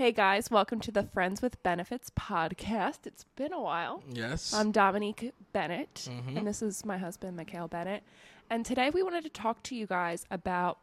Hey 0.00 0.12
guys, 0.12 0.50
welcome 0.50 0.80
to 0.80 0.90
the 0.90 1.02
Friends 1.02 1.42
with 1.42 1.62
Benefits 1.62 2.08
podcast. 2.18 3.00
It's 3.04 3.26
been 3.36 3.52
a 3.52 3.60
while. 3.60 4.02
Yes. 4.10 4.54
I'm 4.54 4.72
Dominique 4.72 5.34
Bennett, 5.52 6.08
mm-hmm. 6.10 6.38
and 6.38 6.46
this 6.46 6.62
is 6.62 6.86
my 6.86 6.96
husband, 6.96 7.36
Mikhail 7.36 7.68
Bennett. 7.68 8.02
And 8.48 8.64
today 8.64 8.88
we 8.88 9.02
wanted 9.02 9.24
to 9.24 9.28
talk 9.28 9.62
to 9.64 9.76
you 9.76 9.86
guys 9.86 10.24
about 10.30 10.78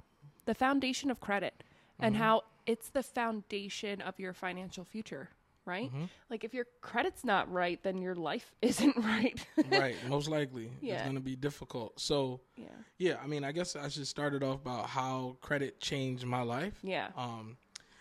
the 0.46 0.54
foundation 0.54 1.10
of 1.10 1.20
credit 1.20 1.64
and 2.00 2.14
mm-hmm. 2.14 2.24
how 2.24 2.44
it's 2.68 2.90
the 2.90 3.02
foundation 3.02 4.02
of 4.02 4.20
your 4.20 4.34
financial 4.34 4.86
future, 4.86 5.30
right? 5.66 5.88
Mm-hmm. 5.88 6.06
Like 6.30 6.44
if 6.44 6.54
your 6.54 6.68
credit's 6.82 7.26
not 7.26 7.52
right, 7.52 7.82
then 7.82 7.98
your 7.98 8.14
life 8.14 8.54
isn't 8.62 8.98
right. 8.98 9.44
right. 9.72 9.96
Most 10.08 10.30
likely. 10.30 10.70
Yeah. 10.80 10.94
It's 10.94 11.04
going 11.06 11.16
to 11.16 11.22
be 11.22 11.36
difficult. 11.36 12.00
So, 12.00 12.42
yeah. 12.56 12.68
yeah, 13.00 13.16
I 13.24 13.26
mean, 13.26 13.44
I 13.44 13.52
guess 13.52 13.76
I 13.76 13.90
should 13.90 14.06
start 14.06 14.36
it 14.36 14.44
off 14.44 14.62
about 14.62 14.86
how 14.86 15.38
credit 15.42 15.80
changed 15.82 16.24
my 16.24 16.44
life. 16.44 16.78
Yeah. 16.84 17.08
Um, 17.18 17.58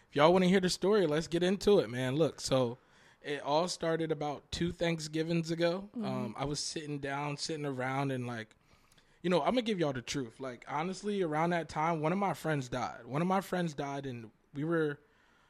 if 0.08 0.16
y'all 0.16 0.32
want 0.32 0.44
to 0.44 0.48
hear 0.48 0.60
the 0.60 0.70
story, 0.70 1.06
let's 1.06 1.26
get 1.26 1.42
into 1.42 1.78
it, 1.80 1.90
man. 1.90 2.16
Look, 2.16 2.40
so 2.40 2.78
it 3.26 3.42
all 3.42 3.66
started 3.66 4.12
about 4.12 4.50
two 4.52 4.70
Thanksgivings 4.70 5.50
ago. 5.50 5.88
Mm-hmm. 5.96 6.06
Um, 6.06 6.34
I 6.38 6.44
was 6.44 6.60
sitting 6.60 7.00
down, 7.00 7.36
sitting 7.36 7.66
around, 7.66 8.12
and 8.12 8.26
like, 8.26 8.54
you 9.22 9.30
know, 9.30 9.40
I'm 9.40 9.50
gonna 9.50 9.62
give 9.62 9.80
y'all 9.80 9.92
the 9.92 10.00
truth. 10.00 10.38
Like, 10.38 10.64
honestly, 10.68 11.22
around 11.22 11.50
that 11.50 11.68
time, 11.68 12.00
one 12.00 12.12
of 12.12 12.18
my 12.18 12.34
friends 12.34 12.68
died. 12.68 13.00
One 13.04 13.20
of 13.20 13.28
my 13.28 13.40
friends 13.40 13.74
died, 13.74 14.06
and 14.06 14.30
we 14.54 14.62
were, 14.62 15.00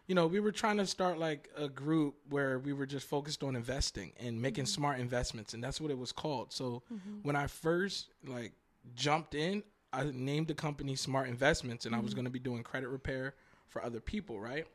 you 0.06 0.14
know, 0.14 0.26
we 0.26 0.40
were 0.40 0.52
trying 0.52 0.78
to 0.78 0.86
start 0.86 1.18
like 1.18 1.50
a 1.54 1.68
group 1.68 2.14
where 2.30 2.59
we 2.59 2.73
were 2.73 2.86
just 2.86 3.06
focused 3.06 3.42
on 3.42 3.54
investing 3.54 4.12
and 4.18 4.40
making 4.40 4.64
mm-hmm. 4.64 4.80
smart 4.80 4.98
investments, 4.98 5.52
and 5.52 5.62
that's 5.62 5.78
what 5.78 5.90
it 5.90 5.98
was 5.98 6.12
called. 6.12 6.54
So 6.54 6.82
mm-hmm. 6.92 7.18
when 7.24 7.36
I 7.36 7.46
first 7.46 8.09
like 8.26 8.52
jumped 8.95 9.34
in, 9.34 9.62
I 9.92 10.10
named 10.14 10.48
the 10.48 10.54
company 10.54 10.96
Smart 10.96 11.28
Investments, 11.28 11.84
and 11.84 11.95
I 11.95 12.00
was 12.00 12.14
gonna 12.14 12.30
be 12.30 12.38
doing 12.38 12.62
credit 12.62 12.88
repair 12.88 13.34
for 13.68 13.84
other 13.84 14.00
people, 14.00 14.40
right? 14.40 14.66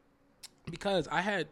Because 0.70 1.08
I 1.08 1.22
had 1.22 1.48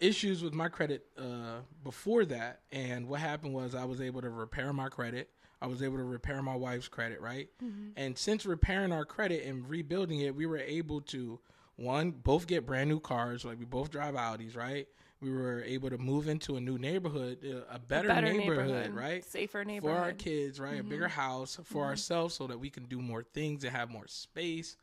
issues 0.00 0.42
with 0.42 0.52
my 0.54 0.68
credit 0.68 1.04
uh, 1.18 1.60
before 1.84 2.24
that, 2.26 2.60
and 2.72 3.08
what 3.08 3.20
happened 3.20 3.54
was 3.54 3.74
I 3.74 3.84
was 3.84 4.00
able 4.00 4.20
to 4.22 4.30
repair 4.30 4.72
my 4.72 4.88
credit. 4.88 5.30
I 5.60 5.66
was 5.66 5.80
able 5.82 5.98
to 5.98 6.04
repair 6.04 6.42
my 6.42 6.56
wife's 6.56 6.88
credit, 6.88 7.20
right? 7.20 7.48
And 7.96 8.18
since 8.18 8.44
repairing 8.44 8.90
our 8.90 9.04
credit 9.04 9.44
and 9.46 9.68
rebuilding 9.68 10.20
it, 10.20 10.34
we 10.34 10.44
were 10.46 10.58
able 10.58 11.00
to 11.02 11.38
one 11.76 12.10
both 12.10 12.46
get 12.48 12.66
brand 12.66 12.88
new 12.90 12.98
cars, 12.98 13.44
like 13.44 13.58
we 13.60 13.64
both 13.64 13.90
drive 13.90 14.14
Audis, 14.14 14.56
right? 14.56 14.88
We 15.20 15.30
were 15.30 15.62
able 15.62 15.88
to 15.90 15.98
move 15.98 16.26
into 16.26 16.56
a 16.56 16.60
new 16.60 16.78
neighborhood, 16.78 17.38
uh, 17.44 17.72
a 17.72 17.78
better, 17.78 18.08
Better 18.08 18.22
neighborhood, 18.22 18.66
neighborhood, 18.66 18.94
right? 18.94 19.24
Safer 19.24 19.64
neighborhood 19.64 19.98
for 19.98 20.04
our 20.04 20.12
kids, 20.12 20.58
right? 20.58 20.80
A 20.80 20.82
bigger 20.82 21.06
house 21.06 21.60
for 21.62 21.84
ourselves 21.84 22.34
so 22.34 22.48
that 22.48 22.58
we 22.58 22.68
can 22.68 22.86
do 22.86 23.00
more 23.00 23.22
things 23.22 23.62
and 23.62 23.72
have 23.72 23.88
more 23.88 24.08
space. 24.08 24.76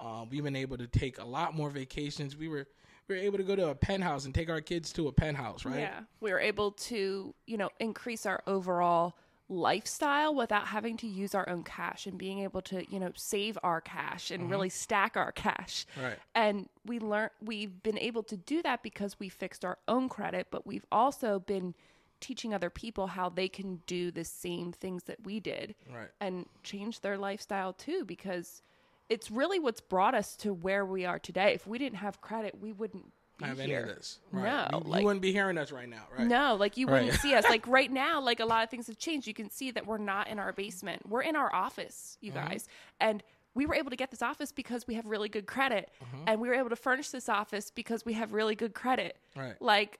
Um, 0.00 0.28
we've 0.30 0.42
been 0.42 0.56
able 0.56 0.78
to 0.78 0.86
take 0.86 1.18
a 1.20 1.24
lot 1.24 1.54
more 1.54 1.70
vacations. 1.70 2.36
We 2.36 2.48
were 2.48 2.66
we 3.08 3.16
were 3.16 3.20
able 3.22 3.38
to 3.38 3.44
go 3.44 3.56
to 3.56 3.68
a 3.70 3.74
penthouse 3.74 4.24
and 4.24 4.34
take 4.34 4.48
our 4.48 4.60
kids 4.60 4.92
to 4.94 5.08
a 5.08 5.12
penthouse, 5.12 5.64
right? 5.64 5.80
Yeah. 5.80 6.00
We 6.20 6.32
were 6.32 6.38
able 6.40 6.70
to, 6.72 7.34
you 7.46 7.56
know, 7.56 7.68
increase 7.80 8.24
our 8.24 8.40
overall 8.46 9.16
lifestyle 9.48 10.32
without 10.34 10.68
having 10.68 10.96
to 10.98 11.08
use 11.08 11.34
our 11.34 11.48
own 11.48 11.64
cash 11.64 12.06
and 12.06 12.16
being 12.16 12.38
able 12.38 12.62
to, 12.62 12.84
you 12.90 13.00
know, 13.00 13.10
save 13.16 13.58
our 13.64 13.80
cash 13.80 14.30
and 14.30 14.48
really 14.48 14.68
stack 14.68 15.16
our 15.16 15.32
cash. 15.32 15.86
Right. 16.00 16.16
And 16.34 16.68
we 16.86 17.00
learn 17.00 17.30
we've 17.42 17.82
been 17.82 17.98
able 17.98 18.22
to 18.24 18.36
do 18.36 18.62
that 18.62 18.82
because 18.82 19.18
we 19.18 19.28
fixed 19.28 19.64
our 19.64 19.78
own 19.88 20.08
credit, 20.08 20.46
but 20.50 20.66
we've 20.66 20.86
also 20.92 21.40
been 21.40 21.74
teaching 22.20 22.54
other 22.54 22.70
people 22.70 23.08
how 23.08 23.28
they 23.28 23.48
can 23.48 23.80
do 23.86 24.10
the 24.10 24.24
same 24.24 24.72
things 24.72 25.04
that 25.04 25.24
we 25.24 25.40
did 25.40 25.74
Right. 25.92 26.10
and 26.20 26.46
change 26.62 27.00
their 27.00 27.16
lifestyle 27.18 27.72
too 27.72 28.04
because 28.04 28.62
it's 29.10 29.30
really 29.30 29.58
what's 29.58 29.80
brought 29.82 30.14
us 30.14 30.36
to 30.36 30.54
where 30.54 30.86
we 30.86 31.04
are 31.04 31.18
today. 31.18 31.52
If 31.52 31.66
we 31.66 31.76
didn't 31.78 31.98
have 31.98 32.20
credit, 32.22 32.58
we 32.60 32.72
wouldn't 32.72 33.04
be 33.38 33.44
Have 33.44 33.58
here. 33.58 33.80
any 33.80 33.90
of 33.90 33.96
this? 33.96 34.18
Right. 34.32 34.70
No, 34.70 34.82
you, 34.86 34.98
you 34.98 35.04
wouldn't 35.04 35.20
be 35.22 35.32
hearing 35.32 35.58
us 35.58 35.72
right 35.72 35.88
now, 35.88 36.04
right? 36.16 36.26
No, 36.26 36.54
like 36.54 36.76
you 36.76 36.86
wouldn't 36.86 37.14
see 37.14 37.34
us. 37.34 37.44
Like 37.48 37.66
right 37.66 37.90
now, 37.92 38.20
like 38.20 38.40
a 38.40 38.44
lot 38.46 38.62
of 38.64 38.70
things 38.70 38.86
have 38.86 38.98
changed. 38.98 39.26
You 39.26 39.34
can 39.34 39.50
see 39.50 39.70
that 39.72 39.86
we're 39.86 39.98
not 39.98 40.28
in 40.28 40.38
our 40.38 40.52
basement. 40.52 41.08
We're 41.08 41.22
in 41.22 41.36
our 41.36 41.52
office, 41.54 42.16
you 42.20 42.32
Mm-hmm. 42.32 42.48
guys. 42.48 42.68
And 43.00 43.22
we 43.54 43.66
were 43.66 43.74
able 43.74 43.90
to 43.90 43.96
get 43.96 44.10
this 44.12 44.22
office 44.22 44.52
because 44.52 44.86
we 44.86 44.94
have 44.94 45.06
really 45.06 45.28
good 45.28 45.46
credit. 45.46 45.90
Mm-hmm. 46.04 46.24
And 46.28 46.40
we 46.40 46.48
were 46.48 46.54
able 46.54 46.70
to 46.70 46.76
furnish 46.76 47.08
this 47.10 47.28
office 47.28 47.70
because 47.70 48.04
we 48.04 48.12
have 48.12 48.32
really 48.32 48.54
good 48.54 48.74
credit. 48.74 49.16
Right. 49.34 49.60
Like 49.60 49.98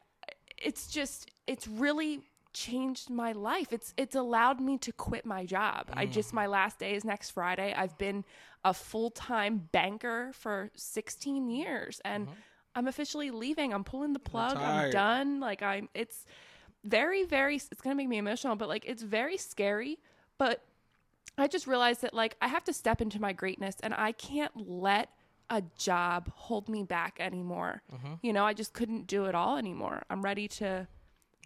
it's 0.56 0.86
just 0.88 1.30
it's 1.48 1.66
really 1.66 2.20
changed 2.52 3.10
my 3.10 3.32
life. 3.32 3.72
It's 3.72 3.94
it's 3.96 4.14
allowed 4.16 4.60
me 4.60 4.78
to 4.78 4.92
quit 4.92 5.24
my 5.26 5.44
job. 5.46 5.88
I 5.92 6.06
Mm. 6.06 6.12
just 6.12 6.32
my 6.32 6.46
last 6.46 6.78
day 6.78 6.94
is 6.94 7.04
next 7.04 7.30
Friday. 7.30 7.74
I've 7.76 7.96
been 7.98 8.24
a 8.64 8.74
full-time 8.74 9.68
banker 9.72 10.32
for 10.34 10.70
16 10.74 11.48
years 11.50 12.00
and 12.04 12.28
I'm 12.74 12.86
officially 12.88 13.30
leaving. 13.30 13.72
I'm 13.72 13.84
pulling 13.84 14.12
the 14.12 14.18
plug. 14.18 14.56
I'm 14.56 14.62
Mm-hmm. 14.62 14.68
Retired. 14.76 14.92
done. 14.92 15.40
Like 15.40 15.62
I'm 15.62 15.88
it's 15.94 16.26
very 16.84 17.24
very 17.24 17.56
it's 17.56 17.80
going 17.80 17.94
to 17.94 17.96
make 17.96 18.08
me 18.08 18.18
emotional, 18.18 18.56
but 18.56 18.68
like 18.68 18.84
it's 18.86 19.02
very 19.02 19.36
scary, 19.36 19.98
but 20.38 20.62
I 21.38 21.46
just 21.46 21.66
realized 21.66 22.02
that 22.02 22.12
like 22.14 22.36
I 22.42 22.48
have 22.48 22.64
to 22.64 22.72
step 22.72 23.00
into 23.00 23.20
my 23.20 23.32
greatness 23.32 23.76
and 23.82 23.94
I 23.94 24.12
can't 24.12 24.52
let 24.68 25.08
a 25.48 25.62
job 25.78 26.30
hold 26.34 26.68
me 26.68 26.84
back 26.84 27.16
anymore. 27.18 27.82
Mm-hmm. 27.92 28.14
You 28.22 28.32
know, 28.32 28.44
I 28.44 28.54
just 28.54 28.72
couldn't 28.72 29.06
do 29.06 29.24
it 29.26 29.34
all 29.34 29.56
anymore. 29.56 30.02
I'm 30.10 30.22
ready 30.22 30.46
to 30.48 30.86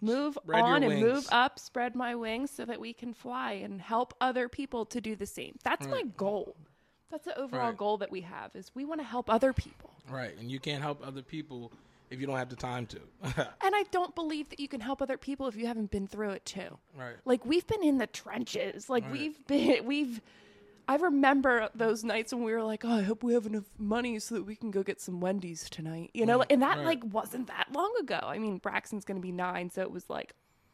move 0.01 0.37
Spread 0.41 0.61
on 0.61 0.83
and 0.83 1.01
move 1.01 1.27
up, 1.31 1.59
spread 1.59 1.95
my 1.95 2.15
wings 2.15 2.51
so 2.51 2.65
that 2.65 2.79
we 2.79 2.93
can 2.93 3.13
fly 3.13 3.53
and 3.53 3.81
help 3.81 4.13
other 4.21 4.49
people 4.49 4.85
to 4.87 5.01
do 5.01 5.15
the 5.15 5.25
same. 5.25 5.57
That's 5.63 5.87
my 5.87 6.03
goal. 6.17 6.55
That's 7.11 7.25
the 7.25 7.37
overall 7.39 7.69
Right. 7.69 7.77
goal 7.77 7.97
that 7.97 8.11
we 8.11 8.21
have 8.21 8.55
is 8.55 8.71
we 8.75 8.83
want 8.85 8.99
to 8.99 9.05
help 9.05 9.29
other 9.29 9.53
people. 9.53 9.91
Right. 10.09 10.37
And 10.37 10.51
you 10.51 10.59
can't 10.59 10.81
help 10.81 11.05
other 11.05 11.21
people 11.21 11.71
if 12.09 12.19
you 12.19 12.27
don't 12.27 12.37
have 12.37 12.49
the 12.49 12.55
time 12.55 12.85
to. 12.87 12.99
And 13.61 13.73
I 13.75 13.83
don't 13.91 14.13
believe 14.15 14.49
that 14.49 14.59
you 14.59 14.67
can 14.67 14.81
help 14.81 15.01
other 15.01 15.17
people 15.17 15.47
if 15.47 15.55
you 15.55 15.65
haven't 15.67 15.91
been 15.91 16.07
through 16.07 16.31
it 16.31 16.45
too. 16.45 16.77
right. 16.97 17.15
Like 17.25 17.45
we've 17.45 17.65
been 17.67 17.83
in 17.83 17.97
the 17.97 18.07
trenches. 18.07 18.89
Like 18.89 19.03
Right. 19.05 19.11
we've 19.13 19.47
been 19.47 19.85
we've 19.85 20.21
I 20.87 20.95
remember 20.95 21.69
those 21.73 22.03
nights 22.03 22.33
when 22.33 22.43
we 22.43 22.53
were 22.53 22.63
like, 22.63 22.85
"Oh, 22.85 22.91
I 22.91 23.01
hope 23.01 23.23
we 23.23 23.33
have 23.33 23.45
enough 23.45 23.69
money 23.77 24.19
so 24.19 24.35
that 24.35 24.43
we 24.43 24.55
can 24.55 24.71
go 24.71 24.83
get 24.83 25.01
some 25.01 25.19
Wendy's 25.19 25.69
tonight." 25.69 26.11
You 26.13 26.25
know, 26.25 26.43
and 26.49 26.61
that 26.61 26.77
right. 26.77 26.85
like 26.85 27.03
wasn't 27.05 27.47
that 27.47 27.67
long 27.71 27.93
ago. 27.99 28.19
I 28.21 28.37
mean, 28.37 28.57
Braxton's 28.57 29.05
going 29.05 29.17
to 29.17 29.21
be 29.21 29.31
9, 29.31 29.69
so 29.71 29.81
it 29.81 29.91
was 29.91 30.09
like 30.09 30.33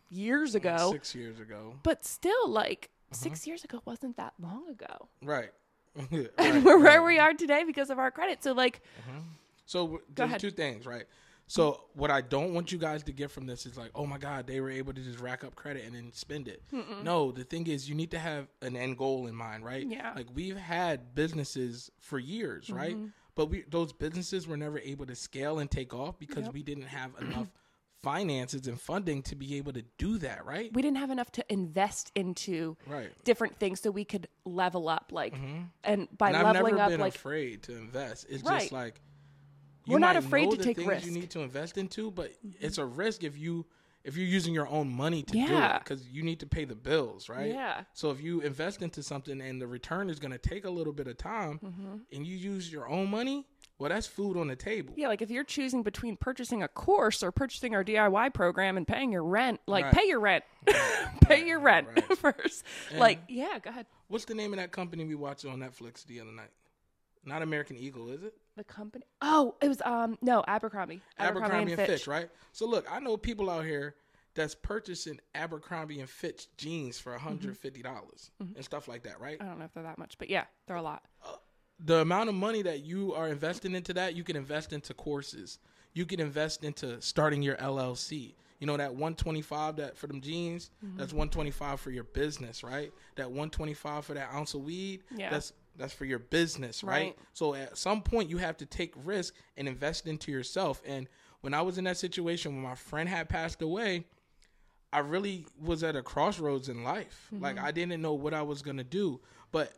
years 0.09 0.55
ago. 0.55 0.91
Six 0.91 1.15
years 1.15 1.39
ago. 1.39 1.75
But 1.83 2.05
still 2.05 2.49
like 2.49 2.89
uh-huh. 3.11 3.23
6 3.23 3.47
years 3.47 3.63
ago 3.63 3.81
wasn't 3.85 4.17
that 4.17 4.33
long 4.39 4.67
ago. 4.69 5.09
Right. 5.23 5.51
And 6.37 6.63
we're 6.65 6.79
where 6.79 7.03
we 7.03 7.19
are 7.19 7.33
today 7.33 7.63
because 7.65 7.89
of 7.89 7.99
our 7.99 8.11
credit. 8.11 8.43
So 8.43 8.53
like 8.53 8.81
uh-huh. 8.99 9.19
So 9.65 9.83
w- 9.83 10.01
there's 10.13 10.41
two 10.41 10.51
things, 10.51 10.85
right? 10.85 11.05
So 11.51 11.81
what 11.95 12.09
I 12.09 12.21
don't 12.21 12.53
want 12.53 12.71
you 12.71 12.77
guys 12.77 13.03
to 13.03 13.11
get 13.11 13.29
from 13.29 13.45
this 13.45 13.65
is 13.65 13.75
like, 13.75 13.91
oh 13.93 14.05
my 14.05 14.17
God, 14.17 14.47
they 14.47 14.61
were 14.61 14.69
able 14.69 14.93
to 14.93 15.01
just 15.01 15.19
rack 15.19 15.43
up 15.43 15.53
credit 15.53 15.83
and 15.85 15.93
then 15.93 16.13
spend 16.13 16.47
it. 16.47 16.63
No, 17.03 17.33
the 17.33 17.43
thing 17.43 17.67
is, 17.67 17.89
you 17.89 17.93
need 17.93 18.11
to 18.11 18.19
have 18.19 18.47
an 18.61 18.77
end 18.77 18.97
goal 18.97 19.27
in 19.27 19.35
mind, 19.35 19.65
right? 19.65 19.85
Yeah. 19.85 20.13
Like 20.15 20.27
we've 20.33 20.55
had 20.55 21.13
businesses 21.13 21.91
for 21.99 22.17
years, 22.19 22.67
mm-hmm. 22.67 22.77
right? 22.77 22.97
But 23.35 23.47
we 23.47 23.65
those 23.69 23.91
businesses 23.91 24.47
were 24.47 24.55
never 24.55 24.79
able 24.79 25.05
to 25.07 25.15
scale 25.15 25.59
and 25.59 25.69
take 25.69 25.93
off 25.93 26.17
because 26.17 26.47
we 26.53 26.63
didn't 26.63 26.85
have 26.85 27.11
enough 27.19 27.51
finances 28.01 28.67
and 28.67 28.79
funding 28.79 29.21
to 29.23 29.35
be 29.35 29.57
able 29.57 29.73
to 29.73 29.83
do 29.97 30.19
that, 30.19 30.45
right? 30.45 30.71
we 30.73 30.81
didn't 30.81 30.97
have 30.97 31.11
enough 31.11 31.33
to 31.33 31.45
invest 31.51 32.13
into 32.15 32.77
Right. 32.87 33.11
different 33.25 33.57
things 33.57 33.81
so 33.81 33.91
we 33.91 34.05
could 34.05 34.29
level 34.45 34.87
up 34.87 35.11
like 35.11 35.35
mm-hmm. 35.35 35.63
and 35.83 36.07
by 36.17 36.29
and 36.29 36.37
I've 36.37 36.55
leveling 36.55 36.75
never 36.75 36.85
up 36.85 36.89
been 36.91 37.01
like 37.01 37.15
afraid 37.15 37.63
to 37.63 37.75
invest. 37.75 38.27
It's 38.29 38.41
Right. 38.41 38.61
just 38.61 38.71
like 38.71 39.01
We're 39.87 39.99
not 39.99 40.15
afraid 40.15 40.51
to 40.51 40.57
take 40.57 40.77
risks. 40.77 41.05
You 41.07 41.11
need 41.13 41.29
to 41.31 41.41
invest 41.41 41.77
into, 41.77 42.11
but 42.11 42.31
it's 42.59 42.77
a 42.77 42.85
risk 42.85 43.23
if 43.23 43.37
you 43.37 43.65
if 44.03 44.17
you're 44.17 44.25
using 44.25 44.51
your 44.51 44.67
own 44.67 44.89
money 44.89 45.21
to 45.21 45.31
do 45.33 45.45
it 45.57 45.79
because 45.83 46.07
you 46.07 46.23
need 46.23 46.39
to 46.39 46.47
pay 46.47 46.65
the 46.65 46.73
bills, 46.73 47.29
right? 47.29 47.53
Yeah. 47.53 47.83
So 47.93 48.09
if 48.09 48.19
you 48.19 48.41
invest 48.41 48.81
into 48.81 49.03
something 49.03 49.39
and 49.39 49.61
the 49.61 49.67
return 49.67 50.09
is 50.09 50.17
going 50.19 50.31
to 50.31 50.39
take 50.39 50.65
a 50.65 50.69
little 50.71 50.91
bit 50.93 51.07
of 51.07 51.17
time, 51.19 51.59
Mm-hmm. 51.63 51.97
and 52.11 52.25
you 52.25 52.35
use 52.35 52.71
your 52.71 52.89
own 52.89 53.11
money, 53.11 53.45
well, 53.77 53.89
that's 53.89 54.07
food 54.07 54.37
on 54.37 54.47
the 54.47 54.55
table. 54.55 54.95
Yeah, 54.97 55.07
like 55.07 55.21
if 55.21 55.29
you're 55.29 55.43
choosing 55.43 55.83
between 55.83 56.17
purchasing 56.17 56.63
a 56.63 56.67
course 56.67 57.21
or 57.21 57.31
purchasing 57.31 57.75
our 57.75 57.83
DIY 57.83 58.33
program 58.33 58.75
and 58.75 58.87
paying 58.87 59.11
your 59.11 59.23
rent, 59.23 59.59
like 59.67 59.85
Right. 59.85 59.93
pay 59.93 60.07
your 60.07 60.19
rent, 60.19 60.43
pay 61.21 61.45
your 61.45 61.59
rent 61.59 61.87
right. 61.95 62.17
first. 62.17 62.63
Like, 62.95 63.19
yeah, 63.29 63.59
go 63.61 63.69
ahead. 63.69 63.85
What's 64.07 64.25
the 64.25 64.33
name 64.35 64.51
of 64.53 64.57
that 64.57 64.71
company 64.71 65.05
we 65.05 65.13
watched 65.13 65.45
on 65.45 65.59
Netflix 65.59 66.05
the 66.07 66.21
other 66.21 66.31
night? 66.31 66.49
Not 67.23 67.43
American 67.43 67.77
Eagle, 67.77 68.09
is 68.09 68.23
it? 68.23 68.33
The 68.57 68.63
company. 68.65 69.05
Oh, 69.21 69.55
it 69.61 69.67
was 69.67 69.81
um 69.83 70.17
no 70.21 70.43
Abercrombie. 70.47 71.01
Abercrombie, 71.17 71.73
and 71.73 71.81
Fitch. 71.81 72.05
right? 72.07 72.29
So 72.51 72.67
look, 72.67 72.85
I 72.91 72.99
know 72.99 73.15
people 73.17 73.49
out 73.49 73.65
here 73.65 73.95
that's 74.35 74.55
purchasing 74.55 75.19
Abercrombie 75.35 75.99
and 75.99 76.09
Fitch 76.09 76.47
jeans 76.57 76.97
for 76.99 77.17
$150 77.17 78.29
and 78.39 78.63
stuff 78.63 78.87
like 78.87 79.03
that, 79.03 79.19
right? 79.19 79.37
I 79.41 79.45
don't 79.45 79.59
know 79.59 79.65
if 79.65 79.73
they're 79.73 79.83
that 79.83 79.97
much, 79.97 80.17
but 80.17 80.29
yeah, 80.29 80.45
they're 80.67 80.77
a 80.77 80.81
lot. 80.81 81.03
the 81.83 81.97
amount 81.97 82.29
of 82.29 82.35
money 82.35 82.61
that 82.61 82.81
you 82.83 83.13
are 83.13 83.27
investing 83.27 83.73
into 83.75 83.93
that, 83.95 84.15
you 84.15 84.23
can 84.23 84.35
invest 84.35 84.71
into 84.73 84.93
courses. 84.93 85.59
You 85.93 86.05
can 86.05 86.19
invest 86.19 86.63
into 86.63 87.01
starting 87.01 87.41
your 87.41 87.55
LLC. 87.57 88.33
You 88.59 88.67
know 88.67 88.77
that 88.77 88.91
125 88.91 89.77
that 89.77 89.97
for 89.97 90.07
them 90.07 90.21
jeans, 90.21 90.69
Mm-hmm. 90.85 90.97
that's 90.97 91.11
125 91.13 91.79
for 91.79 91.89
your 91.91 92.03
business, 92.03 92.63
right? 92.63 92.91
That 93.15 93.27
125 93.29 94.05
for 94.05 94.13
that 94.13 94.29
ounce 94.33 94.53
of 94.53 94.61
weed, 94.61 95.01
Yeah. 95.15 95.29
that's 95.31 95.51
That's 95.77 95.93
for 95.93 96.05
your 96.05 96.19
business, 96.19 96.83
right? 96.83 96.93
Right. 96.93 97.17
So 97.33 97.55
at 97.55 97.77
some 97.77 98.01
point 98.01 98.29
you 98.29 98.37
have 98.37 98.57
to 98.57 98.65
take 98.65 98.93
risk 99.03 99.33
and 99.57 99.67
invest 99.67 100.07
into 100.07 100.31
yourself. 100.31 100.81
And 100.85 101.07
when 101.41 101.53
I 101.53 101.61
was 101.61 101.77
in 101.77 101.85
that 101.85 101.97
situation 101.97 102.53
when 102.53 102.63
my 102.63 102.75
friend 102.75 103.07
had 103.07 103.29
passed 103.29 103.61
away, 103.61 104.05
I 104.93 104.99
really 104.99 105.45
was 105.59 105.83
at 105.83 105.95
a 105.95 106.01
crossroads 106.01 106.69
in 106.69 106.83
life. 106.83 107.29
Like 107.31 107.55
mm-hmm. 107.55 107.65
I 107.65 107.71
didn't 107.71 108.01
know 108.01 108.13
what 108.13 108.33
I 108.33 108.41
was 108.41 108.61
gonna 108.61 108.83
do, 108.83 109.21
but 109.51 109.73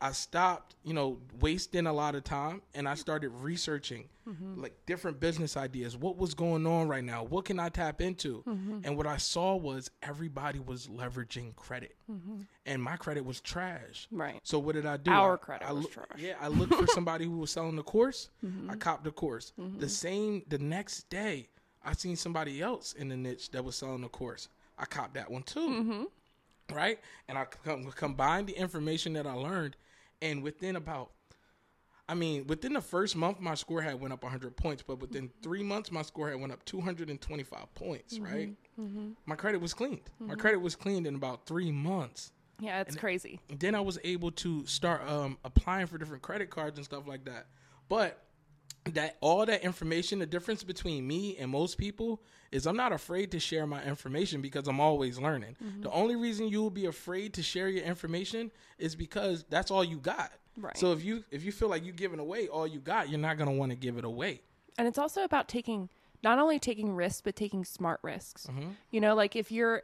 I 0.00 0.12
stopped, 0.12 0.74
you 0.84 0.92
know, 0.92 1.18
wasting 1.40 1.86
a 1.86 1.92
lot 1.92 2.14
of 2.14 2.24
time, 2.24 2.62
and 2.74 2.88
I 2.88 2.94
started 2.94 3.30
researching 3.30 4.08
mm-hmm. 4.28 4.60
like 4.60 4.74
different 4.86 5.20
business 5.20 5.56
ideas. 5.56 5.96
What 5.96 6.16
was 6.18 6.34
going 6.34 6.66
on 6.66 6.88
right 6.88 7.04
now? 7.04 7.24
What 7.24 7.46
can 7.46 7.58
I 7.58 7.70
tap 7.70 8.00
into? 8.00 8.42
Mm-hmm. 8.46 8.80
And 8.84 8.96
what 8.96 9.06
I 9.06 9.16
saw 9.16 9.56
was 9.56 9.90
everybody 10.02 10.58
was 10.58 10.88
leveraging 10.88 11.56
credit, 11.56 11.96
mm-hmm. 12.10 12.42
and 12.66 12.82
my 12.82 12.96
credit 12.96 13.24
was 13.24 13.40
trash. 13.40 14.06
Right. 14.10 14.40
So 14.42 14.58
what 14.58 14.74
did 14.74 14.86
I 14.86 14.98
do? 14.98 15.10
Our 15.10 15.34
I- 15.34 15.36
credit 15.36 15.68
I 15.68 15.72
was 15.72 15.86
trash. 15.88 16.06
Yeah, 16.18 16.34
I 16.40 16.48
looked 16.48 16.74
for 16.74 16.86
somebody 16.88 17.24
who 17.24 17.38
was 17.38 17.50
selling 17.50 17.76
the 17.76 17.82
course. 17.82 18.28
I 18.68 18.76
copped 18.76 19.04
the 19.04 19.12
course. 19.12 19.52
The 19.78 19.88
same, 19.88 20.42
the 20.48 20.58
next 20.58 21.08
day, 21.08 21.48
I 21.84 21.94
seen 21.94 22.16
somebody 22.16 22.60
else 22.60 22.92
in 22.92 23.08
the 23.08 23.16
niche 23.16 23.50
that 23.52 23.64
was 23.64 23.76
selling 23.76 24.02
the 24.02 24.08
course. 24.08 24.48
I 24.78 24.84
copped 24.84 25.14
that 25.14 25.30
one 25.30 25.42
too. 25.42 26.08
Right, 26.74 26.98
and 27.28 27.38
I 27.38 27.44
com- 27.44 27.84
combined 27.92 28.48
the 28.48 28.58
information 28.58 29.12
that 29.12 29.24
I 29.24 29.34
learned, 29.34 29.76
and 30.22 30.42
within 30.42 30.76
about, 30.76 31.10
I 32.08 32.14
mean, 32.14 32.46
within 32.46 32.72
the 32.72 32.80
first 32.80 33.16
month, 33.16 33.40
my 33.40 33.54
score 33.54 33.82
had 33.82 34.00
went 34.00 34.12
up 34.12 34.22
100 34.22 34.56
points, 34.56 34.82
but 34.86 35.00
within 35.00 35.28
mm-hmm. 35.28 35.42
three 35.42 35.62
months, 35.62 35.90
my 35.90 36.02
score 36.02 36.30
had 36.30 36.40
went 36.40 36.52
up 36.52 36.64
225 36.64 37.74
points. 37.74 38.14
Mm-hmm. 38.14 38.24
Right, 38.24 38.54
mm-hmm. 38.80 39.10
my 39.26 39.36
credit 39.36 39.60
was 39.60 39.74
cleaned. 39.74 40.08
My 40.20 40.34
credit 40.34 40.60
was 40.60 40.76
cleaned 40.76 41.06
in 41.06 41.14
about 41.14 41.46
three 41.46 41.72
months 41.72 42.32
Yeah, 42.60 42.80
it's 42.80 42.96
crazy. 42.96 43.40
then 43.58 43.74
I 43.74 43.80
was 43.80 43.98
able 44.04 44.30
to 44.32 44.64
start 44.66 45.08
um, 45.08 45.38
applying 45.44 45.86
for 45.86 45.98
different 45.98 46.22
credit 46.22 46.50
cards 46.50 46.78
and 46.78 46.84
stuff 46.84 47.06
like 47.06 47.24
that. 47.24 47.46
But 47.88 48.25
that 48.94 49.16
all 49.20 49.46
that 49.46 49.62
information, 49.62 50.18
the 50.18 50.26
difference 50.26 50.62
between 50.62 51.06
me 51.06 51.36
and 51.38 51.50
most 51.50 51.78
people 51.78 52.22
is 52.52 52.66
I'm 52.66 52.76
not 52.76 52.92
afraid 52.92 53.30
to 53.32 53.40
share 53.40 53.66
my 53.66 53.82
information 53.84 54.40
because 54.40 54.68
I'm 54.68 54.80
always 54.80 55.18
learning. 55.18 55.56
The 55.80 55.90
only 55.90 56.16
reason 56.16 56.48
you 56.48 56.62
will 56.62 56.70
be 56.70 56.86
afraid 56.86 57.34
to 57.34 57.42
share 57.42 57.68
your 57.68 57.84
information 57.84 58.50
is 58.78 58.94
because 58.94 59.44
that's 59.48 59.70
all 59.70 59.84
you 59.84 59.98
got. 59.98 60.32
Right. 60.58 60.76
So 60.76 60.92
if 60.92 61.04
you 61.04 61.24
if 61.30 61.44
you 61.44 61.52
feel 61.52 61.68
like 61.68 61.84
you're 61.84 61.94
giving 61.94 62.18
away 62.18 62.48
all 62.48 62.66
you 62.66 62.80
got, 62.80 63.10
you're 63.10 63.20
not 63.20 63.36
gonna 63.36 63.52
want 63.52 63.72
to 63.72 63.76
give 63.76 63.98
it 63.98 64.04
away. 64.04 64.40
And 64.78 64.88
it's 64.88 64.98
also 64.98 65.22
about 65.22 65.48
taking 65.48 65.90
not 66.22 66.38
only 66.38 66.58
taking 66.58 66.94
risks 66.94 67.20
but 67.20 67.36
taking 67.36 67.64
smart 67.64 68.00
risks. 68.02 68.46
Mm-hmm. 68.46 68.70
You 68.90 69.00
know, 69.00 69.14
like 69.14 69.36
if 69.36 69.52
you're 69.52 69.82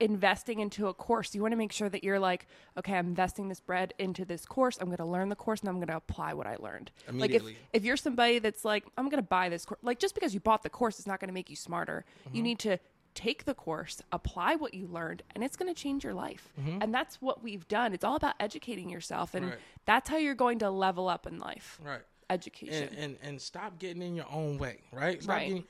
investing 0.00 0.58
into 0.60 0.88
a 0.88 0.94
course, 0.94 1.34
you 1.34 1.42
want 1.42 1.52
to 1.52 1.56
make 1.56 1.72
sure 1.72 1.88
that 1.88 2.02
you're 2.02 2.18
like, 2.18 2.46
okay, 2.78 2.94
I'm 2.94 3.06
investing 3.08 3.48
this 3.48 3.60
bread 3.60 3.94
into 3.98 4.24
this 4.24 4.44
course. 4.44 4.78
I'm 4.80 4.86
going 4.86 4.96
to 4.98 5.04
learn 5.04 5.28
the 5.28 5.36
course 5.36 5.60
and 5.60 5.68
I'm 5.68 5.76
going 5.76 5.88
to 5.88 5.96
apply 5.96 6.34
what 6.34 6.46
I 6.46 6.56
learned. 6.58 6.90
Like 7.06 7.30
if 7.30 7.42
Immediately. 7.42 7.56
if 7.72 7.84
you're 7.84 7.96
somebody 7.96 8.38
that's 8.40 8.64
like, 8.64 8.84
I'm 8.98 9.08
going 9.08 9.22
to 9.22 9.28
buy 9.28 9.48
this 9.48 9.64
course, 9.64 9.78
like 9.82 9.98
just 9.98 10.14
because 10.14 10.34
you 10.34 10.40
bought 10.40 10.62
the 10.62 10.70
course 10.70 10.98
it's 10.98 11.06
not 11.06 11.20
going 11.20 11.28
to 11.28 11.34
make 11.34 11.50
you 11.50 11.56
smarter. 11.56 12.04
Mm-hmm. 12.26 12.36
You 12.36 12.42
need 12.42 12.58
to 12.60 12.78
take 13.14 13.44
the 13.44 13.52
course, 13.54 14.00
apply 14.10 14.54
what 14.54 14.72
you 14.72 14.86
learned, 14.86 15.22
and 15.34 15.44
it's 15.44 15.54
going 15.54 15.72
to 15.72 15.78
change 15.78 16.02
your 16.02 16.14
life. 16.14 16.50
And 16.80 16.94
that's 16.94 17.20
what 17.20 17.42
we've 17.42 17.68
done. 17.68 17.92
It's 17.92 18.04
all 18.04 18.16
about 18.16 18.34
educating 18.40 18.88
yourself, 18.88 19.34
and 19.34 19.44
Mm-hmm. 19.44 19.50
Right. 19.52 19.60
that's 19.84 20.08
how 20.08 20.16
you're 20.16 20.34
going 20.34 20.60
to 20.60 20.70
level 20.70 21.08
up 21.08 21.26
in 21.26 21.38
life. 21.38 21.78
Right. 21.84 22.00
Education. 22.30 22.88
and, 22.88 22.96
and 22.98 23.16
and 23.22 23.40
stop 23.40 23.78
getting 23.78 24.00
in 24.00 24.14
your 24.14 24.24
own 24.32 24.56
way, 24.56 24.78
right? 24.92 25.22
Stop 25.22 25.36
Right. 25.36 25.48
Getting, 25.48 25.64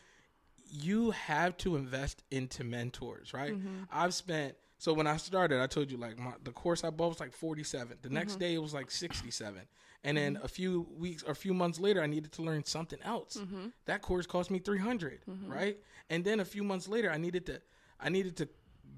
you 0.73 1.11
have 1.13 1.57
to 1.59 1.77
invest 1.77 2.23
into 2.31 2.65
mentors, 2.65 3.33
right? 3.35 3.53
Mm-hmm. 3.53 3.85
I've 3.91 4.15
spent 4.15 4.55
so 4.79 4.93
when 4.93 5.07
I 5.07 5.17
started, 5.17 5.61
I 5.61 5.69
told 5.69 5.93
you 5.93 5.97
like 5.97 6.19
my, 6.19 6.33
the 6.43 6.51
course 6.51 6.83
I 6.83 6.91
bought 6.91 7.11
was 7.11 7.21
like 7.21 7.33
forty 7.33 7.63
seven. 7.63 7.99
The 8.03 8.09
Mm-hmm. 8.09 8.15
next 8.17 8.37
day 8.41 8.55
it 8.55 8.59
was 8.63 8.75
like 8.75 8.91
sixty 8.91 9.31
seven, 9.31 9.63
and 10.03 10.17
then 10.17 10.39
a 10.43 10.49
few 10.49 10.89
weeks 10.99 11.23
or 11.23 11.33
a 11.33 11.37
few 11.37 11.55
months 11.55 11.79
later, 11.79 12.03
I 12.03 12.07
needed 12.07 12.33
to 12.33 12.43
learn 12.43 12.65
something 12.65 12.99
else. 13.05 13.37
Mm-hmm. 13.37 13.67
That 13.85 14.03
course 14.03 14.27
cost 14.27 14.51
me 14.51 14.59
three 14.59 14.79
right? 15.47 15.79
And 16.11 16.25
then 16.25 16.41
a 16.41 16.45
few 16.45 16.65
months 16.65 16.89
later, 16.89 17.13
I 17.13 17.17
needed 17.19 17.47
to 17.47 17.61
I 18.01 18.09
needed 18.09 18.37
to 18.39 18.49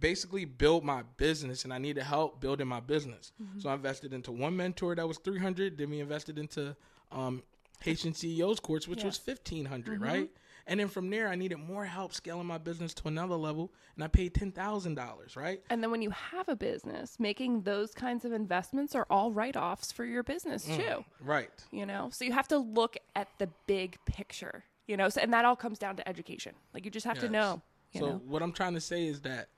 basically 0.01 0.45
build 0.45 0.85
my 0.85 1.03
business 1.19 1.65
and 1.65 1.73
I 1.73 1.79
needed 1.79 2.03
help 2.03 2.41
building 2.41 2.67
my 2.67 2.81
business. 2.81 3.33
Mm-hmm. 3.43 3.61
So 3.61 3.69
I 3.69 3.75
invested 3.75 4.13
into 4.13 4.33
one 4.33 4.57
mentor 4.57 4.95
that 4.95 5.07
was 5.07 5.19
300, 5.19 5.77
then 5.79 5.91
we 5.91 6.01
invested 6.01 6.39
into 6.39 6.75
um 7.13 7.43
Haitian 7.81 8.13
CEO's 8.15 8.59
course 8.61 8.89
which 8.89 9.05
was 9.05 9.21
1500, 9.25 10.01
right? 10.01 10.31
And 10.67 10.81
then 10.81 10.89
from 10.89 11.11
there 11.11 11.29
I 11.29 11.35
needed 11.35 11.59
more 11.59 11.85
help 11.85 12.15
scaling 12.15 12.47
my 12.47 12.59
business 12.59 12.95
to 12.95 13.09
another 13.09 13.35
level 13.35 13.73
and 13.95 14.05
I 14.05 14.09
paid 14.09 14.35
$10,000, 14.35 15.37
right? 15.37 15.61
And 15.71 15.83
then 15.83 15.91
when 15.91 16.03
you 16.03 16.11
have 16.11 16.49
a 16.49 16.57
business, 16.57 17.21
making 17.21 17.63
those 17.63 17.93
kinds 17.93 18.25
of 18.25 18.33
investments 18.33 18.95
are 18.95 19.07
all 19.11 19.31
write 19.33 19.57
offs 19.57 19.93
for 19.93 20.05
your 20.05 20.23
business 20.23 20.67
Mm. 20.67 20.77
too. 20.77 21.05
Right. 21.21 21.51
You 21.71 21.85
know, 21.87 22.09
so 22.13 22.25
you 22.25 22.33
have 22.33 22.49
to 22.49 22.59
look 22.59 22.97
at 23.15 23.29
the 23.39 23.49
big 23.67 23.99
picture. 24.07 24.65
You 24.87 24.97
know, 24.97 25.09
so, 25.09 25.21
and 25.21 25.33
that 25.33 25.45
all 25.45 25.57
comes 25.57 25.79
down 25.79 25.97
to 25.97 26.09
education. 26.09 26.55
Like 26.75 26.85
you 26.85 26.91
just 26.91 27.07
have 27.07 27.19
to 27.21 27.29
know. 27.29 27.63
You 27.93 28.01
so 28.01 28.07
know, 28.07 28.23
what 28.27 28.43
I'm 28.43 28.53
trying 28.53 28.75
to 28.75 28.81
say 28.81 29.07
is 29.07 29.21
that 29.23 29.49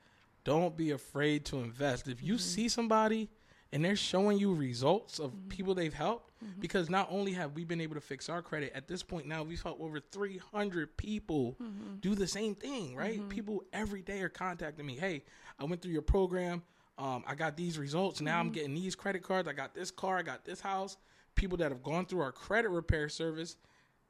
don't 0.43 0.77
be 0.77 0.91
afraid 0.91 1.43
to 1.45 1.57
invest. 1.59 2.07
If 2.07 2.23
you 2.23 2.35
Mm-hmm. 2.35 2.39
see 2.39 2.69
somebody 2.69 3.29
and 3.73 3.83
they're 3.83 3.95
showing 3.95 4.37
you 4.37 4.53
results 4.53 5.19
of 5.19 5.31
Mm-hmm. 5.31 5.47
people 5.49 5.75
they've 5.75 5.93
helped, 5.93 6.31
because 6.59 6.89
not 6.89 7.07
only 7.11 7.33
have 7.33 7.53
we 7.53 7.63
been 7.63 7.81
able 7.81 7.95
to 7.95 8.01
fix 8.01 8.29
our 8.29 8.41
credit, 8.41 8.71
at 8.75 8.87
this 8.87 9.03
point 9.03 9.25
now 9.27 9.43
we've 9.43 9.61
helped 9.61 9.81
over 9.81 9.99
300 9.99 10.95
people 10.97 11.55
Mm-hmm. 11.61 11.95
do 12.01 12.15
the 12.15 12.27
same 12.27 12.55
thing, 12.55 12.95
right? 12.95 13.27
People 13.29 13.63
every 13.73 14.01
day 14.01 14.21
are 14.21 14.29
contacting 14.29 14.85
me. 14.85 14.95
Hey, 14.95 15.23
I 15.59 15.65
went 15.65 15.81
through 15.81 15.93
your 15.93 16.01
program. 16.01 16.61
Um, 16.97 17.23
I 17.27 17.35
got 17.35 17.55
these 17.57 17.77
results. 17.77 18.21
Now 18.21 18.31
Mm-hmm. 18.33 18.39
I'm 18.39 18.49
getting 18.51 18.73
these 18.75 18.95
credit 18.95 19.23
cards. 19.23 19.47
I 19.47 19.53
got 19.53 19.73
this 19.75 19.91
car. 19.91 20.17
I 20.17 20.21
got 20.23 20.45
this 20.45 20.61
house. 20.61 20.97
People 21.35 21.57
that 21.57 21.71
have 21.71 21.83
gone 21.83 22.05
through 22.05 22.21
our 22.21 22.31
credit 22.31 22.69
repair 22.69 23.09
service, 23.09 23.57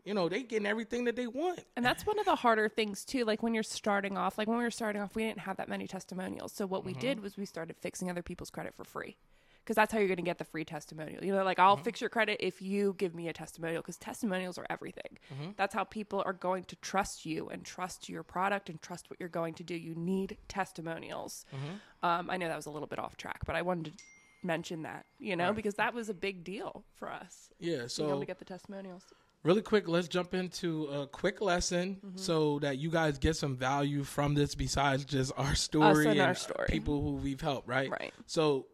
you 0.06 0.13
know, 0.13 0.30
they 0.30 0.44
getting 0.44 0.65
everything 0.65 1.03
that 1.06 1.18
they 1.18 1.27
want. 1.27 1.60
and 1.75 1.86
that's 1.86 2.06
one 2.06 2.18
of 2.19 2.24
the 2.25 2.36
harder 2.36 2.69
things 2.69 3.03
too. 3.03 3.25
Like 3.25 3.44
when 3.44 3.53
you're 3.53 3.63
starting 3.63 4.18
off, 4.18 4.38
like 4.38 4.48
when 4.48 4.57
we 4.57 4.63
were 4.63 4.71
starting 4.71 5.01
off, 5.01 5.15
we 5.15 5.24
didn't 5.24 5.39
have 5.39 5.57
that 5.57 5.68
many 5.68 5.88
testimonials. 5.88 6.53
So 6.53 6.65
what 6.65 6.86
we 6.86 6.92
Mm-hmm. 6.94 7.01
did 7.01 7.19
was 7.21 7.36
we 7.36 7.45
started 7.45 7.75
fixing 7.77 8.10
other 8.10 8.21
people's 8.21 8.50
credit 8.50 8.74
for 8.74 8.86
free. 8.86 9.18
Because 9.68 9.75
that's 9.75 9.92
how 9.92 10.00
you're 10.00 10.08
going 10.08 10.16
to 10.16 10.24
get 10.24 10.38
the 10.38 10.46
free 10.46 10.64
testimonial. 10.64 11.22
You 11.25 11.34
know, 11.36 11.44
like 11.44 11.60
I'll 11.60 11.75
fix 11.75 12.00
your 12.00 12.10
credit 12.10 12.38
if 12.40 12.62
you 12.62 12.96
give 12.98 13.14
me 13.14 13.28
a 13.28 13.34
testimonial. 13.34 13.81
Because 13.81 13.98
testimonials 13.98 14.58
are 14.58 14.66
everything. 14.69 15.18
That's 15.58 15.74
how 15.74 15.84
people 15.84 16.24
are 16.25 16.31
going 16.31 16.64
to 16.66 16.78
trust 16.78 17.25
you 17.25 17.50
and 17.50 17.66
trust 17.66 18.08
your 18.08 18.24
product 18.24 18.69
and 18.69 18.81
trust 18.81 19.10
what 19.10 19.19
you're 19.19 19.28
going 19.28 19.56
to 19.56 19.64
do. 19.64 19.75
You 19.75 19.94
need 19.94 20.38
testimonials. 20.48 21.46
Um, 22.04 22.30
I 22.30 22.38
know 22.38 22.48
that 22.48 22.56
was 22.56 22.66
a 22.66 22.69
little 22.72 22.88
bit 22.88 23.00
off 23.00 23.18
track, 23.18 23.40
but 23.46 23.56
I 23.58 23.62
wanted 23.62 23.98
to 23.98 24.04
mention 24.44 24.84
that. 24.84 25.06
You 25.19 25.36
know, 25.36 25.48
Right. 25.48 25.56
because 25.56 25.75
that 25.75 25.94
was 25.94 26.08
a 26.10 26.13
big 26.13 26.44
deal 26.44 26.86
for 26.94 27.12
us. 27.12 27.50
Yeah. 27.60 27.88
So, 27.88 28.04
being 28.04 28.10
able 28.12 28.20
to 28.22 28.25
get 28.28 28.40
the 28.40 28.46
testimonials. 28.46 29.04
Really 29.44 29.62
quick, 29.62 29.88
let's 29.88 30.08
jump 30.08 30.34
into 30.34 30.86
a 30.86 31.08
quick 31.08 31.42
lesson 31.42 31.98
Mm-hmm. 32.06 32.18
so 32.18 32.60
that 32.60 32.78
you 32.78 32.90
guys 32.90 33.18
get 33.18 33.36
some 33.36 33.56
value 33.56 34.03
from 34.03 34.34
this 34.34 34.56
besides 34.56 35.06
just 35.06 35.32
our 35.38 35.56
story 35.56 36.08
and 36.08 36.20
our 36.20 36.30
uh, 36.32 36.34
story. 36.34 36.68
people 36.70 37.01
who 37.01 37.13
we've 37.15 37.41
helped, 37.41 37.68
right? 37.68 37.89
Right. 37.89 38.13
So 38.25 38.65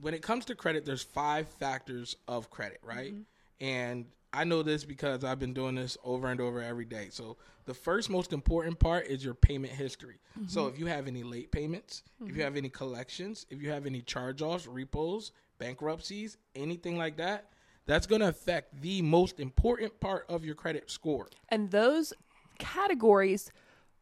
when 0.00 0.14
it 0.14 0.22
comes 0.22 0.44
to 0.46 0.54
credit, 0.54 0.84
there's 0.84 1.02
five 1.02 1.48
factors 1.48 2.16
of 2.28 2.50
credit, 2.50 2.80
right? 2.82 3.12
Mm-hmm. 3.12 3.64
And 3.64 4.06
I 4.32 4.44
know 4.44 4.62
this 4.62 4.84
because 4.84 5.22
I've 5.22 5.38
been 5.38 5.54
doing 5.54 5.76
this 5.76 5.96
over 6.04 6.28
and 6.28 6.40
over 6.40 6.60
every 6.60 6.84
day. 6.84 7.08
So 7.10 7.36
the 7.66 7.74
first 7.74 8.10
most 8.10 8.32
important 8.32 8.78
part 8.78 9.06
is 9.06 9.24
your 9.24 9.34
payment 9.34 9.72
history. 9.72 10.18
Mm-hmm. 10.38 10.48
So 10.48 10.66
if 10.66 10.78
you 10.78 10.86
have 10.86 11.06
any 11.06 11.22
late 11.22 11.52
payments, 11.52 12.02
if 12.26 12.36
you 12.36 12.42
have 12.42 12.56
any 12.56 12.68
collections, 12.68 13.46
if 13.48 13.62
you 13.62 13.70
have 13.70 13.86
any 13.86 14.02
charge-offs, 14.02 14.66
repos, 14.66 15.32
bankruptcies, 15.58 16.36
anything 16.56 16.98
like 16.98 17.16
that, 17.18 17.50
that's 17.86 18.06
going 18.06 18.22
to 18.22 18.28
affect 18.28 18.80
the 18.80 19.02
most 19.02 19.38
important 19.38 19.98
part 20.00 20.26
of 20.28 20.44
your 20.44 20.54
credit 20.54 20.90
score. 20.90 21.28
And 21.50 21.70
those 21.70 22.12
categories 22.58 23.52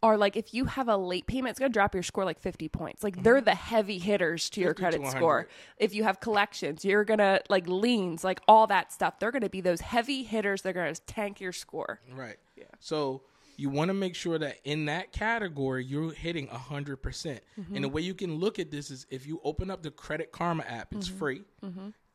are 0.02 0.16
like 0.16 0.36
if 0.36 0.52
you 0.52 0.64
have 0.64 0.88
a 0.88 0.96
late 0.96 1.26
payment, 1.26 1.50
it's 1.50 1.58
going 1.58 1.70
to 1.70 1.72
drop 1.72 1.94
your 1.94 2.02
score 2.02 2.24
like 2.24 2.40
50 2.40 2.68
points. 2.68 3.04
Like 3.04 3.22
they're 3.22 3.36
mm-hmm. 3.36 3.44
the 3.44 3.54
heavy 3.54 3.98
hitters 3.98 4.50
to 4.50 4.60
your 4.60 4.74
50 4.74 4.82
to 4.82 4.98
credit 4.98 5.10
score. 5.10 5.48
If 5.78 5.94
you 5.94 6.04
have 6.04 6.20
collections, 6.20 6.84
you're 6.84 7.04
going 7.04 7.18
to 7.18 7.42
like 7.48 7.68
liens, 7.68 8.24
like 8.24 8.40
all 8.48 8.66
that 8.66 8.92
stuff. 8.92 9.18
They're 9.18 9.30
going 9.30 9.42
to 9.42 9.50
be 9.50 9.60
those 9.60 9.80
heavy 9.80 10.24
hitters. 10.24 10.62
They're 10.62 10.72
going 10.72 10.92
to 10.92 11.00
tank 11.02 11.40
your 11.40 11.52
score. 11.52 12.00
Right. 12.12 12.36
Yeah. 12.56 12.64
So 12.80 13.22
you 13.56 13.70
want 13.70 13.90
to 13.90 13.94
make 13.94 14.14
sure 14.14 14.38
that 14.38 14.58
in 14.64 14.86
that 14.86 15.12
category 15.12 15.84
you're 15.84 16.12
hitting 16.12 16.48
100%. 16.48 17.00
percent 17.00 17.40
And 17.56 17.66
mm-hmm. 17.66 17.82
the 17.82 17.88
way 17.88 18.02
you 18.02 18.14
can 18.14 18.36
look 18.36 18.58
at 18.58 18.70
this 18.70 18.90
is 18.90 19.06
if 19.10 19.26
you 19.26 19.40
open 19.44 19.70
up 19.70 19.82
the 19.82 19.90
Credit 19.90 20.32
Karma 20.32 20.64
app, 20.64 20.92
it's 20.94 21.08
mm-hmm. 21.08 21.18
free. 21.18 21.42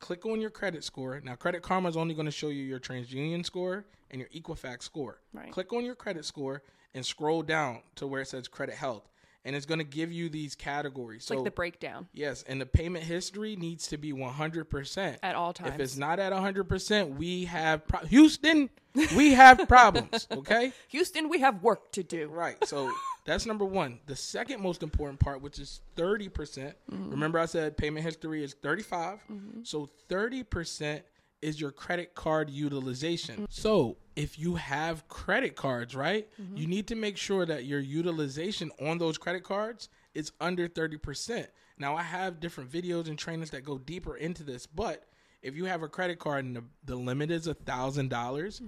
Click 0.00 0.24
on 0.26 0.40
your 0.40 0.50
credit 0.50 0.84
score. 0.84 1.20
Now, 1.24 1.34
Credit 1.34 1.62
Karma 1.62 1.88
is 1.88 1.96
only 1.96 2.14
going 2.14 2.26
to 2.26 2.32
show 2.32 2.48
you 2.48 2.62
your 2.62 2.78
TransUnion 2.78 3.44
score 3.44 3.84
and 4.10 4.20
your 4.20 4.28
Equifax 4.30 4.82
score. 4.82 5.18
Right. 5.32 5.50
Click 5.52 5.72
on 5.72 5.84
your 5.84 5.94
credit 5.94 6.24
score 6.24 6.62
and 6.94 7.04
scroll 7.04 7.42
down 7.42 7.80
to 7.96 8.06
where 8.06 8.22
it 8.22 8.28
says 8.28 8.48
Credit 8.48 8.74
Health. 8.74 9.08
And 9.44 9.56
it's 9.56 9.66
going 9.66 9.78
to 9.78 9.84
give 9.84 10.12
you 10.12 10.28
these 10.28 10.54
categories. 10.54 11.24
So 11.24 11.36
like 11.36 11.44
the 11.44 11.50
breakdown 11.50 12.08
Yes, 12.12 12.44
and 12.46 12.60
the 12.60 12.66
payment 12.66 13.04
history 13.04 13.56
needs 13.56 13.86
to 13.88 13.96
be 13.96 14.12
100%. 14.12 15.18
at 15.22 15.34
all 15.34 15.52
times. 15.52 15.74
If 15.74 15.80
it's 15.80 15.96
not 15.96 16.18
at 16.18 16.32
100%, 16.32 17.16
we 17.16 17.44
have 17.46 17.86
pro- 17.86 18.04
Houston, 18.06 18.68
we 19.16 19.32
have 19.34 19.60
problems, 19.68 20.26
okay? 20.30 20.72
Houston, 20.88 21.28
we 21.28 21.38
have 21.40 21.62
work 21.62 21.92
to 21.92 22.02
do. 22.02 22.28
Right. 22.28 22.56
So 22.66 22.92
that's 23.28 23.44
number 23.44 23.66
1. 23.66 24.00
The 24.06 24.16
second 24.16 24.62
most 24.62 24.82
important 24.82 25.20
part, 25.20 25.42
which 25.42 25.58
is 25.58 25.82
30%. 25.96 26.30
Mm-hmm. 26.30 27.10
Remember 27.10 27.38
I 27.38 27.44
said 27.44 27.76
payment 27.76 28.02
history 28.02 28.42
is 28.42 28.54
35. 28.54 29.18
Mm-hmm. 29.30 29.60
So 29.64 29.90
30% 30.08 31.02
is 31.42 31.60
your 31.60 31.70
credit 31.70 32.14
card 32.14 32.48
utilization. 32.48 33.34
Mm-hmm. 33.34 33.44
So, 33.50 33.98
if 34.16 34.38
you 34.38 34.56
have 34.56 35.06
credit 35.06 35.54
cards, 35.54 35.94
right, 35.94 36.26
you 36.56 36.66
need 36.66 36.88
to 36.88 36.96
make 36.96 37.16
sure 37.16 37.46
that 37.46 37.66
your 37.66 37.78
utilization 37.78 38.72
on 38.80 38.98
those 38.98 39.16
credit 39.16 39.44
cards 39.44 39.88
is 40.12 40.32
under 40.40 40.66
30%. 40.66 41.46
Now, 41.78 41.94
I 41.94 42.02
have 42.02 42.40
different 42.40 42.72
videos 42.72 43.06
and 43.06 43.16
trainings 43.16 43.50
that 43.50 43.64
go 43.64 43.78
deeper 43.78 44.16
into 44.16 44.42
this, 44.42 44.66
but 44.66 45.04
if 45.40 45.54
you 45.54 45.66
have 45.66 45.84
a 45.84 45.88
credit 45.88 46.18
card 46.18 46.46
and 46.46 46.56
the, 46.56 46.64
the 46.84 46.96
limit 46.96 47.30
is 47.30 47.46
a 47.46 47.54
thousand 47.54 48.10
dollars 48.10 48.60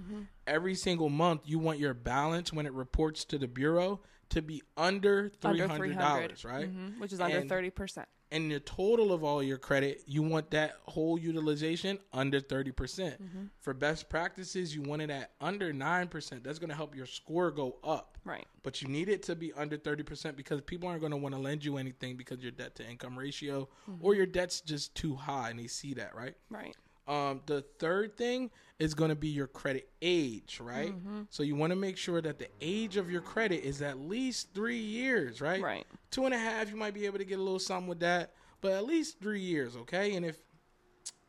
every 0.47 0.73
single 0.73 1.09
month 1.09 1.41
you 1.43 1.59
want 1.59 1.79
your 1.79 1.93
balance 1.93 2.53
when 2.53 2.65
it 2.65 2.71
reports 2.71 3.25
to 3.25 3.37
the 3.37 3.47
bureau 3.47 3.99
to 4.31 4.41
be 4.41 4.61
under 4.75 5.31
Under 5.43 5.67
$300 5.67 5.75
300, 5.77 6.43
right 6.45 6.69
Mhm, 6.69 6.99
which 6.99 7.13
is 7.13 7.19
under 7.19 7.41
thirty 7.41 7.69
percent. 7.69 8.07
and 8.31 8.49
the 8.51 8.59
total 8.61 9.11
of 9.11 9.23
all 9.23 9.43
your 9.43 9.57
credit, 9.57 10.03
you 10.07 10.23
want 10.23 10.51
that 10.51 10.75
whole 10.85 11.17
utilization 11.19 11.99
under 12.13 12.39
30%. 12.39 12.73
percent 12.75 13.21
For 13.59 13.73
best 13.73 14.09
practices, 14.09 14.73
you 14.73 14.81
want 14.83 15.01
it 15.01 15.09
at 15.09 15.31
under 15.41 15.73
9%. 15.73 16.43
That's 16.43 16.57
going 16.59 16.69
to 16.69 16.75
help 16.75 16.95
your 16.95 17.05
score 17.05 17.51
go 17.51 17.77
up. 17.83 18.17
Right. 18.23 18.47
But 18.63 18.81
you 18.81 18.87
need 18.87 19.09
it 19.09 19.23
to 19.23 19.35
be 19.35 19.51
under 19.53 19.77
30% 19.77 20.35
because 20.37 20.61
people 20.61 20.87
aren't 20.87 21.01
going 21.01 21.11
to 21.11 21.17
want 21.17 21.35
to 21.35 21.41
lend 21.41 21.65
you 21.65 21.77
anything 21.77 22.15
because 22.15 22.41
your 22.41 22.51
debt 22.51 22.75
to 22.75 22.89
income 22.89 23.17
ratio 23.19 23.67
or 24.01 24.15
your 24.15 24.25
debt's 24.27 24.61
just 24.61 24.95
too 24.95 25.15
high 25.15 25.49
and 25.49 25.59
they 25.59 25.67
see 25.67 25.93
that, 25.95 26.15
right? 26.15 26.35
Right. 26.49 26.75
Um, 27.07 27.41
the 27.45 27.63
third 27.79 28.15
thing 28.15 28.51
is 28.79 28.93
going 28.93 29.09
to 29.09 29.15
be 29.15 29.27
your 29.27 29.47
credit 29.47 29.89
age, 30.01 30.59
right? 30.61 30.91
Mm-hmm. 30.91 31.21
So 31.29 31.43
you 31.43 31.55
want 31.55 31.71
to 31.71 31.75
make 31.75 31.97
sure 31.97 32.21
that 32.21 32.39
the 32.39 32.47
age 32.61 32.97
of 32.97 33.11
your 33.11 33.21
credit 33.21 33.63
is 33.63 33.81
at 33.81 33.99
least 33.99 34.53
three 34.53 34.79
years, 34.79 35.41
right? 35.41 35.61
Right. 35.61 35.85
Two 36.09 36.25
and 36.25 36.33
a 36.33 36.37
half, 36.37 36.69
you 36.69 36.77
might 36.77 36.93
be 36.93 37.05
able 37.05 37.17
to 37.17 37.25
get 37.25 37.39
a 37.39 37.41
little 37.41 37.59
something 37.59 37.87
with 37.87 37.99
that, 37.99 38.33
but 38.61 38.71
at 38.73 38.85
least 38.85 39.19
three 39.19 39.41
years, 39.41 39.75
okay? 39.75 40.15
And 40.15 40.25
if 40.25 40.37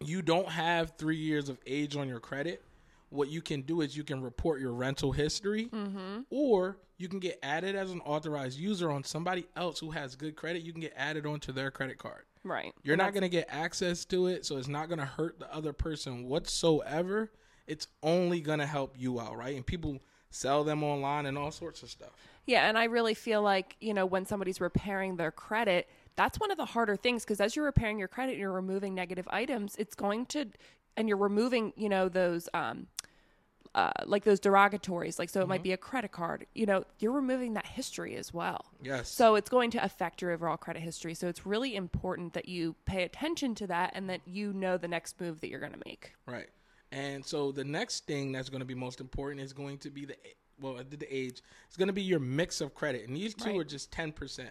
you 0.01 0.23
don't 0.23 0.49
have 0.49 0.93
three 0.99 1.17
years 1.17 1.49
of 1.49 1.59
age 1.67 1.97
on 1.97 2.09
your 2.09 2.21
credit, 2.21 2.63
what 3.11 3.29
you 3.29 3.43
can 3.43 3.61
do 3.63 3.83
is 3.83 3.97
you 3.97 4.05
can 4.05 4.23
report 4.23 4.61
your 4.61 4.73
rental 4.73 5.13
history, 5.13 5.69
or 6.73 6.77
you 6.99 7.09
can 7.09 7.19
get 7.19 7.39
added 7.43 7.75
as 7.75 7.91
an 7.91 8.01
authorized 8.01 8.59
user 8.59 8.91
on 8.91 9.05
somebody 9.05 9.47
else 9.57 9.79
who 9.79 9.91
has 9.91 10.15
good 10.15 10.37
credit. 10.37 10.63
You 10.63 10.73
can 10.73 10.81
get 10.81 10.95
added 10.97 11.27
onto 11.27 11.53
their 11.53 11.71
credit 11.71 11.99
card. 11.99 12.25
Right. 12.45 12.73
You're 12.83 12.95
And 12.95 13.03
not 13.03 13.13
going 13.13 13.23
to 13.23 13.29
get 13.29 13.49
access 13.51 14.05
to 14.07 14.27
it, 14.27 14.45
so 14.45 14.57
it's 14.57 14.69
not 14.69 14.89
going 14.89 14.99
to 14.99 15.05
hurt 15.05 15.39
the 15.39 15.53
other 15.55 15.73
person 15.73 16.29
whatsoever. 16.29 17.31
It's 17.67 17.87
only 18.03 18.41
going 18.41 18.59
to 18.59 18.67
help 18.67 18.97
you 18.99 19.21
out, 19.21 19.37
right? 19.37 19.55
And 19.55 19.65
people 19.65 20.01
sell 20.31 20.65
them 20.65 20.83
online 20.83 21.27
and 21.27 21.39
all 21.39 21.51
sorts 21.51 21.83
of 21.83 21.91
stuff. 21.91 22.11
Yeah, 22.47 22.69
and 22.69 22.77
I 22.77 22.85
really 22.85 23.15
feel 23.15 23.43
like, 23.43 23.77
you 23.81 23.95
know, 23.95 24.07
when 24.07 24.25
somebody's 24.25 24.61
repairing 24.61 25.17
their 25.17 25.31
credit, 25.31 25.89
that's 26.17 26.41
one 26.41 26.51
of 26.51 26.57
the 26.57 26.65
harder 26.65 26.97
things 26.97 27.25
because 27.25 27.41
as 27.41 27.55
you're 27.55 27.65
repairing 27.65 27.99
your 27.99 28.09
credit, 28.09 28.37
you're 28.37 28.53
removing 28.53 28.95
negative 28.95 29.29
items, 29.31 29.77
it's 29.79 29.95
going 29.95 30.27
to 30.27 30.47
and 30.97 31.09
you're 31.09 31.19
removing, 31.19 31.73
you 31.77 31.89
know, 31.89 32.09
those 32.09 32.49
um 32.53 32.87
uh, 33.75 33.91
like 34.05 34.25
those 34.25 34.39
derogatories, 34.39 35.19
like 35.19 35.31
so 35.31 35.41
it 35.41 35.49
might 35.49 35.63
be 35.63 35.73
a 35.73 35.77
credit 35.77 36.13
card. 36.13 36.47
You 36.55 36.67
know, 36.67 36.85
you're 36.99 37.13
removing 37.13 37.55
that 37.55 37.67
history 37.67 38.17
as 38.17 38.33
well. 38.33 38.67
Yes. 38.83 39.09
So 39.09 39.35
it's 39.35 39.49
going 39.49 39.71
to 39.73 39.85
affect 39.85 40.21
your 40.21 40.31
overall 40.31 40.57
credit 40.57 40.83
history. 40.83 41.15
So 41.15 41.29
it's 41.29 41.47
really 41.47 41.75
important 41.75 42.35
that 42.35 42.49
you 42.49 42.75
pay 42.85 43.05
attention 43.05 43.55
to 43.57 43.67
that 43.69 43.93
and 43.95 44.11
that 44.11 44.21
you 44.27 44.53
know 44.53 44.77
the 44.77 44.89
next 44.89 45.21
move 45.21 45.41
that 45.41 45.49
you're 45.49 45.61
going 45.61 45.73
to 45.73 45.83
make. 45.87 46.13
Right. 46.27 46.49
And 46.91 47.25
so 47.25 47.53
the 47.53 47.65
next 47.65 48.07
thing 48.07 48.33
that's 48.33 48.51
going 48.51 48.61
to 48.61 48.67
be 48.67 48.75
most 48.75 49.01
important 49.01 49.41
is 49.41 49.55
going 49.55 49.79
to 49.79 49.91
be 49.91 50.05
the 50.05 50.17
well, 50.63 50.79
I 50.79 50.85
did 50.85 51.01
the 51.01 51.15
age. 51.15 51.43
It's 51.67 51.77
going 51.77 51.89
to 51.89 51.93
be 51.93 52.03
your 52.03 52.21
mix 52.21 52.61
of 52.61 52.75
credit, 52.75 53.07
and 53.09 53.17
these 53.17 53.35
two 53.35 53.51
Right. 53.51 53.61
are 53.61 53.65
just 53.65 53.91
10%. 53.91 54.15
percent 54.15 54.51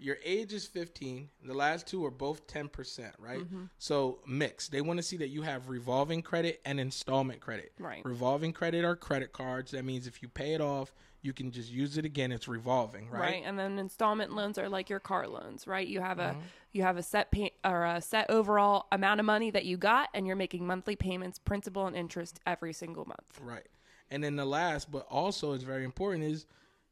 Your 0.00 0.18
age 0.24 0.52
is 0.52 0.66
fifteen. 0.66 1.28
The 1.44 1.54
last 1.54 1.86
two 1.86 2.04
are 2.04 2.10
both 2.10 2.46
ten 2.46 2.68
percent, 2.68 3.14
right? 3.18 3.46
So 3.78 4.18
mix. 4.26 4.68
They 4.68 4.80
want 4.80 4.98
to 4.98 5.02
see 5.02 5.16
that 5.18 5.28
you 5.28 5.42
have 5.42 5.68
revolving 5.68 6.22
credit 6.22 6.60
and 6.64 6.78
installment 6.80 7.40
credit. 7.40 7.72
Right. 7.78 8.04
Revolving 8.04 8.52
credit 8.52 8.84
are 8.84 8.96
credit 8.96 9.32
cards. 9.32 9.70
That 9.70 9.84
means 9.84 10.06
if 10.06 10.20
you 10.22 10.28
pay 10.28 10.54
it 10.54 10.60
off, 10.60 10.92
you 11.22 11.32
can 11.32 11.52
just 11.52 11.70
use 11.70 11.96
it 11.98 12.04
again. 12.04 12.32
It's 12.32 12.48
revolving, 12.48 13.08
right? 13.08 13.20
right 13.20 13.42
and 13.46 13.56
then 13.58 13.78
installment 13.78 14.32
loans 14.34 14.58
are 14.58 14.68
like 14.68 14.90
your 14.90 14.98
car 14.98 15.28
loans 15.28 15.66
right 15.68 15.86
you 15.86 16.00
have 16.00 16.18
a 16.18 16.22
Mm-hmm. 16.32 16.40
you 16.72 16.82
have 16.82 16.96
a 16.96 17.02
set 17.02 17.30
pay 17.30 17.52
or 17.64 17.84
a 17.84 18.00
set 18.00 18.28
overall 18.28 18.86
amount 18.90 19.20
of 19.20 19.26
money 19.26 19.50
that 19.52 19.64
you 19.64 19.76
got 19.76 20.08
and 20.14 20.26
you're 20.26 20.34
making 20.34 20.66
monthly 20.66 20.96
payments 20.96 21.38
principal 21.38 21.86
and 21.86 21.94
interest 21.94 22.40
every 22.44 22.72
single 22.72 23.04
month 23.04 23.40
Right. 23.40 23.66
And 24.12 24.22
then 24.22 24.36
the 24.36 24.44
last, 24.44 24.90
but 24.90 25.06
also 25.10 25.52
is 25.52 25.62
very 25.62 25.84
important, 25.84 26.24
is 26.24 26.46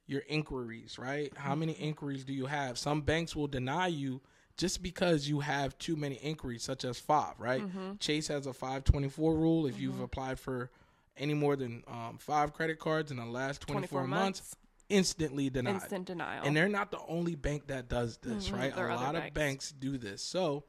your 0.07 0.23
inquiries, 0.27 0.99
right? 0.99 1.31
How 1.37 1.55
many 1.55 1.73
inquiries 1.73 2.25
do 2.25 2.33
you 2.33 2.47
have? 2.47 2.79
Some 2.79 3.03
banks 3.03 3.37
will 3.37 3.47
deny 3.47 3.89
you 3.89 4.23
just 4.57 4.83
because 4.83 5.29
you 5.29 5.41
have 5.41 5.79
too 5.79 5.97
many 5.97 6.17
inquiries, 6.17 6.63
such 6.63 6.85
as 6.85 6.99
five, 6.99 7.35
right? 7.39 7.63
Mm-hmm. 7.63 7.97
Chase 8.01 8.29
has 8.29 8.47
a 8.47 8.53
524 8.53 9.35
rule. 9.35 9.67
If 9.67 9.79
you've 9.79 9.95
mm-hmm. 9.95 10.03
applied 10.03 10.41
for 10.41 10.71
any 11.17 11.35
more 11.35 11.57
than 11.57 11.85
um, 11.87 12.17
five 12.19 12.55
credit 12.55 12.79
cards 12.79 13.11
in 13.11 13.19
the 13.19 13.27
last 13.27 13.61
24, 13.63 14.01
24 14.01 14.07
months, 14.07 14.41
months. 14.41 14.57
instantly 14.89 15.51
denied. 15.51 15.75
instant 15.75 16.07
denial 16.07 16.43
And 16.45 16.57
they're 16.57 16.69
not 16.69 16.91
the 16.91 17.01
only 17.07 17.35
bank 17.35 17.67
that 17.67 17.89
does 17.89 18.17
this, 18.17 18.47
mm-hmm. 18.47 18.57
right? 18.57 18.75
there 18.75 18.89
A 18.89 18.97
lot 18.97 19.15
of 19.15 19.23
banks. 19.23 19.35
banks 19.35 19.73
do 19.73 19.99
this. 19.99 20.23
So 20.23 20.65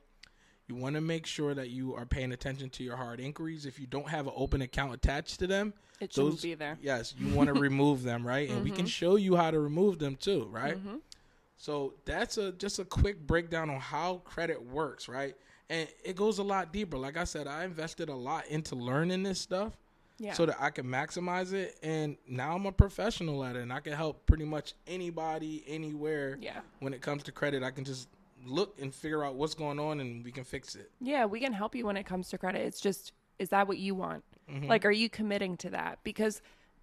you 0.72 0.82
want 0.82 0.96
to 0.96 1.02
make 1.02 1.26
sure 1.26 1.54
that 1.54 1.70
you 1.70 1.94
are 1.96 2.06
paying 2.06 2.32
attention 2.32 2.70
to 2.70 2.84
your 2.84 2.96
hard 2.96 3.20
inquiries. 3.20 3.66
If 3.66 3.78
you 3.80 3.88
don't 3.88 4.08
have 4.08 4.28
an 4.28 4.34
open 4.36 4.62
account 4.62 4.94
attached 4.94 5.40
to 5.40 5.48
them, 5.48 5.74
it 6.00 6.14
shouldn't 6.14 6.42
be 6.42 6.54
there 6.56 6.76
Mm-hmm. 6.76 6.86
Yes, 6.86 7.14
you 7.18 7.28
want 7.36 7.54
to 7.54 7.60
remove 7.60 8.04
them, 8.04 8.26
right? 8.26 8.50
And 8.50 8.64
we 8.64 8.72
can 8.72 8.86
show 8.86 9.18
you 9.18 9.36
how 9.36 9.52
to 9.52 9.60
remove 9.60 10.00
them 10.00 10.16
too, 10.16 10.48
right? 10.50 10.78
So 11.58 11.94
that's 12.06 12.38
a 12.38 12.54
just 12.54 12.80
a 12.80 12.86
quick 12.86 13.28
breakdown 13.28 13.70
on 13.70 13.80
how 13.80 14.22
credit 14.24 14.64
works, 14.64 15.08
right? 15.08 15.36
And 15.70 15.88
it 16.04 16.16
goes 16.16 16.40
a 16.40 16.44
lot 16.44 16.74
deeper. 16.74 16.98
Like 16.98 17.18
I 17.18 17.24
said, 17.24 17.48
I 17.48 17.66
invested 17.66 18.10
a 18.10 18.16
lot 18.16 18.48
into 18.48 18.76
learning 18.76 19.24
this 19.24 19.40
stuff 19.40 19.78
yeah 20.18 20.34
so 20.34 20.46
that 20.46 20.58
I 20.60 20.70
can 20.70 20.86
maximize 20.86 21.54
it. 21.54 21.78
And 21.84 22.18
now 22.28 22.56
I'm 22.56 22.66
a 22.66 22.72
professional 22.72 23.44
at 23.44 23.56
it, 23.56 23.62
and 23.62 23.72
I 23.72 23.80
can 23.80 23.94
help 23.94 24.26
pretty 24.26 24.46
much 24.46 24.74
anybody, 24.88 25.64
anywhere. 25.68 26.38
yeah 26.42 26.62
When 26.80 26.94
it 26.94 27.02
comes 27.02 27.24
to 27.24 27.32
credit, 27.32 27.62
I 27.64 27.72
can 27.72 27.84
just 27.84 28.08
look 28.46 28.78
and 28.82 28.94
figure 28.94 29.24
out 29.24 29.36
what's 29.36 29.54
going 29.54 29.80
on, 29.80 30.00
and 30.00 30.24
we 30.24 30.32
can 30.32 30.44
fix 30.44 30.76
it. 30.76 30.92
yeah 31.00 31.26
we 31.26 31.40
can 31.40 31.54
help 31.54 31.76
you 31.76 31.86
when 31.86 31.98
it 31.98 32.06
comes 32.06 32.30
to 32.30 32.38
credit 32.38 32.62
it's 32.62 32.82
just 32.82 33.14
is 33.40 33.50
that 33.50 33.68
what 33.68 33.78
you 33.78 33.96
want 33.96 34.24
Mm-hmm. 34.52 34.68
like 34.68 34.86
are 34.86 34.92
you 34.92 35.08
committing 35.10 35.56
to 35.58 35.70
that 35.70 36.00
because 36.04 36.42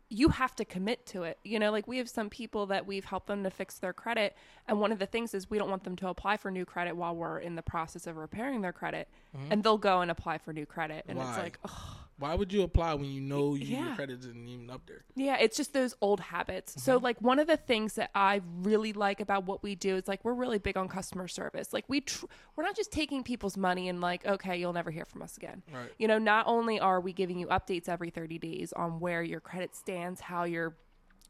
you 0.09 0.31
have 0.31 0.55
to 0.57 0.65
commit 0.65 1.05
to 1.07 1.25
it 1.25 1.37
you 1.45 1.59
know 1.59 1.71
like 1.71 1.87
we 1.87 1.99
have 1.99 2.09
some 2.09 2.31
people 2.31 2.67
that 2.67 2.87
we've 2.87 3.05
helped 3.05 3.27
them 3.27 3.43
to 3.45 3.51
fix 3.51 3.79
their 3.79 3.93
credit 3.93 4.35
and 4.67 4.81
one 4.81 4.91
of 4.91 4.99
the 4.99 5.05
things 5.07 5.35
is 5.35 5.51
we 5.51 5.59
don't 5.59 5.69
want 5.69 5.85
them 5.85 5.95
to 5.97 6.09
apply 6.09 6.39
for 6.39 6.51
new 6.51 6.65
credit 6.65 6.97
while 6.97 7.15
we're 7.15 7.39
in 7.41 7.57
the 7.57 7.63
process 7.63 8.07
of 8.07 8.17
repairing 8.17 8.63
their 8.63 8.73
credit 8.73 9.07
and 9.51 9.63
they'll 9.63 9.77
go 9.77 10.01
and 10.01 10.11
apply 10.11 10.39
for 10.39 10.53
new 10.55 10.65
credit 10.65 11.05
and 11.09 11.19
it's 11.19 11.29
Mm-hmm. 11.29 11.41
Like 11.43 11.59
ugh, 11.65 11.97
Why 12.19 12.35
would 12.35 12.53
you 12.53 12.63
apply 12.63 12.95
when 12.95 13.07
you 13.07 13.21
know 13.21 13.55
you, 13.55 13.77
your 13.77 13.95
credit 13.95 14.21
isn't 14.21 14.49
even 14.49 14.71
up 14.71 14.83
there? 14.87 15.05
Yeah, 15.15 15.37
it's 15.39 15.57
just 15.57 15.73
those 15.73 15.95
old 16.01 16.19
habits. 16.19 16.73
Mm-hmm. 16.73 16.81
So, 16.81 16.97
like, 16.97 17.21
one 17.23 17.39
of 17.39 17.47
the 17.47 17.57
things 17.57 17.95
that 17.95 18.11
I 18.15 18.41
really 18.63 18.93
like 18.93 19.21
about 19.21 19.45
what 19.45 19.63
we 19.63 19.77
do 19.77 19.97
is 19.97 20.09
like 20.09 20.25
we're 20.25 20.35
really 20.35 20.59
big 20.59 20.77
on 20.77 20.89
customer 20.89 21.29
service. 21.29 21.73
Like, 21.73 21.85
we 21.89 22.01
tr- 22.01 22.27
we're 22.57 22.65
not 22.65 22.75
just 22.75 22.91
taking 22.91 23.23
people's 23.23 23.57
money 23.57 23.89
and 23.89 24.01
like, 24.01 24.27
okay, 24.27 24.59
you'll 24.59 24.73
never 24.73 24.91
hear 24.91 25.05
from 25.05 25.23
us 25.23 25.37
again. 25.37 25.63
Right. 25.73 25.93
You 25.99 26.09
know, 26.09 26.19
not 26.19 26.47
only 26.49 26.81
are 26.81 27.01
we 27.01 27.13
giving 27.13 27.39
you 27.39 27.47
updates 27.47 27.89
every 27.89 28.11
30 28.11 28.39
days 28.39 28.73
on 28.73 28.99
where 28.99 29.23
your 29.23 29.41
credit 29.41 29.77
stands, 29.77 30.21
how 30.21 30.43
your 30.43 30.77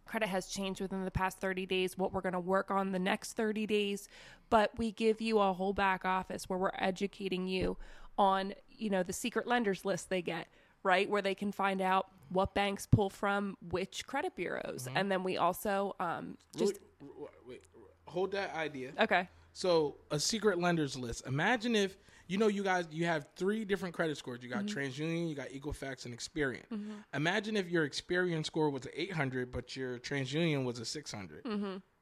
credit 0.07 0.29
has 0.29 0.47
changed 0.47 0.81
within 0.81 1.05
the 1.05 1.11
past 1.11 1.39
30 1.39 1.67
days, 1.67 1.97
what 1.97 2.13
we're 2.13 2.23
going 2.23 2.33
to 2.33 2.41
work 2.41 2.71
on 2.71 2.93
the 2.93 2.99
next 2.99 3.35
30 3.35 3.67
days, 3.67 4.09
but 4.51 4.77
we 4.79 4.91
give 4.91 5.21
you 5.21 5.39
a 5.39 5.53
whole 5.53 5.75
back 5.75 6.05
office 6.05 6.49
where 6.49 6.59
we're 6.59 6.73
educating 6.79 7.47
you 7.47 7.77
on, 8.17 8.55
you 8.71 8.91
know, 8.91 9.03
the 9.03 9.13
secret 9.13 9.47
lenders 9.47 9.85
list 9.85 10.09
they 10.09 10.23
get, 10.23 10.49
right? 10.83 11.09
Where 11.09 11.23
they 11.23 11.35
can 11.35 11.53
find 11.53 11.81
out 11.81 12.09
what 12.31 12.55
banks 12.55 12.87
pull 12.87 13.11
from 13.11 13.57
which 13.71 14.07
credit 14.07 14.37
bureaus. 14.37 14.85
Mm-hmm. 14.85 14.97
And 14.97 15.11
then 15.11 15.23
we 15.23 15.37
also 15.37 15.95
um 16.01 16.37
just 16.57 16.79
wait, 17.01 17.31
wait, 17.47 17.63
hold 18.07 18.33
that 18.33 18.55
idea. 18.55 18.93
okay. 19.01 19.29
So 19.53 19.97
a 20.11 20.21
secret 20.21 20.61
lenders 20.61 20.97
list. 20.97 21.27
Imagine 21.27 21.75
if 21.75 21.99
you 22.29 22.39
know 22.39 22.47
you 22.47 22.63
guys 22.63 22.87
you 22.91 23.07
have 23.07 23.27
three 23.37 23.65
different 23.65 23.95
credit 23.95 24.17
scores. 24.17 24.43
You 24.43 24.49
got 24.49 24.67
mm-hmm. 24.67 24.79
TransUnion, 24.79 25.29
you 25.29 25.35
got 25.35 25.49
Equifax, 25.49 26.05
and 26.05 26.17
Experian. 26.17 26.67
Mm-hmm. 26.73 26.93
Imagine 27.15 27.57
if 27.57 27.69
your 27.69 27.89
Experian 27.89 28.45
score 28.45 28.71
was 28.71 28.85
an 28.85 28.93
800, 28.95 29.51
but 29.51 29.75
your 29.75 29.99
TransUnion 29.99 30.65
was 30.65 30.79
a 30.79 30.85
600. 30.85 31.45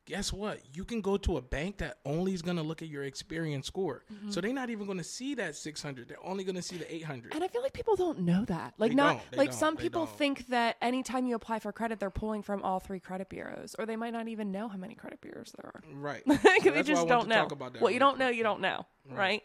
Guess 0.06 0.32
what? 0.32 0.60
You 0.72 0.84
can 0.84 1.00
go 1.00 1.16
to 1.16 1.36
a 1.36 1.42
bank 1.42 1.78
that 1.78 1.98
only 2.04 2.32
is 2.32 2.40
going 2.40 2.56
to 2.58 2.62
look 2.62 2.80
at 2.80 2.88
your 2.88 3.04
Experian 3.04 3.64
score. 3.64 4.04
So 4.30 4.40
they're 4.40 4.52
not 4.52 4.70
even 4.70 4.86
going 4.86 4.98
to 4.98 5.04
see 5.04 5.34
that 5.34 5.56
600. 5.56 6.08
They're 6.08 6.24
only 6.24 6.44
going 6.44 6.54
to 6.54 6.62
see 6.62 6.76
the 6.76 6.94
800. 6.94 7.34
And 7.34 7.42
I 7.42 7.48
feel 7.48 7.60
like 7.60 7.72
people 7.72 7.96
don't 7.96 8.20
know 8.20 8.44
that. 8.44 8.74
Like 8.78 8.92
They 8.92 8.94
not 8.94 9.20
like 9.34 9.50
don't. 9.50 9.58
some 9.58 9.74
They 9.74 9.82
people 9.82 10.06
don't. 10.06 10.16
think 10.16 10.46
that 10.48 10.76
anytime 10.80 11.26
you 11.26 11.34
apply 11.34 11.58
for 11.58 11.72
credit, 11.72 11.98
they're 11.98 12.10
pulling 12.10 12.42
from 12.42 12.62
all 12.62 12.78
three 12.78 13.00
credit 13.00 13.28
bureaus, 13.28 13.74
or 13.78 13.84
they 13.84 13.96
might 13.96 14.12
not 14.12 14.28
even 14.28 14.52
know 14.52 14.68
how 14.68 14.76
many 14.78 14.94
credit 14.94 15.20
bureaus 15.20 15.52
there 15.60 15.72
are. 15.74 15.82
Right. 15.92 16.22
Like, 16.26 16.62
So 16.62 16.70
they 16.70 16.70
that's 16.70 16.74
why 16.74 16.78
I 16.78 16.82
just 16.82 17.08
don't 17.08 17.28
know. 17.28 17.34
talk 17.34 17.52
about 17.52 17.72
that 17.72 17.82
what 17.82 17.92
you 17.92 17.98
don't 17.98 18.18
know, 18.18 18.28
you 18.28 18.44
don't 18.44 18.60
know, 18.60 18.86
right? 19.10 19.42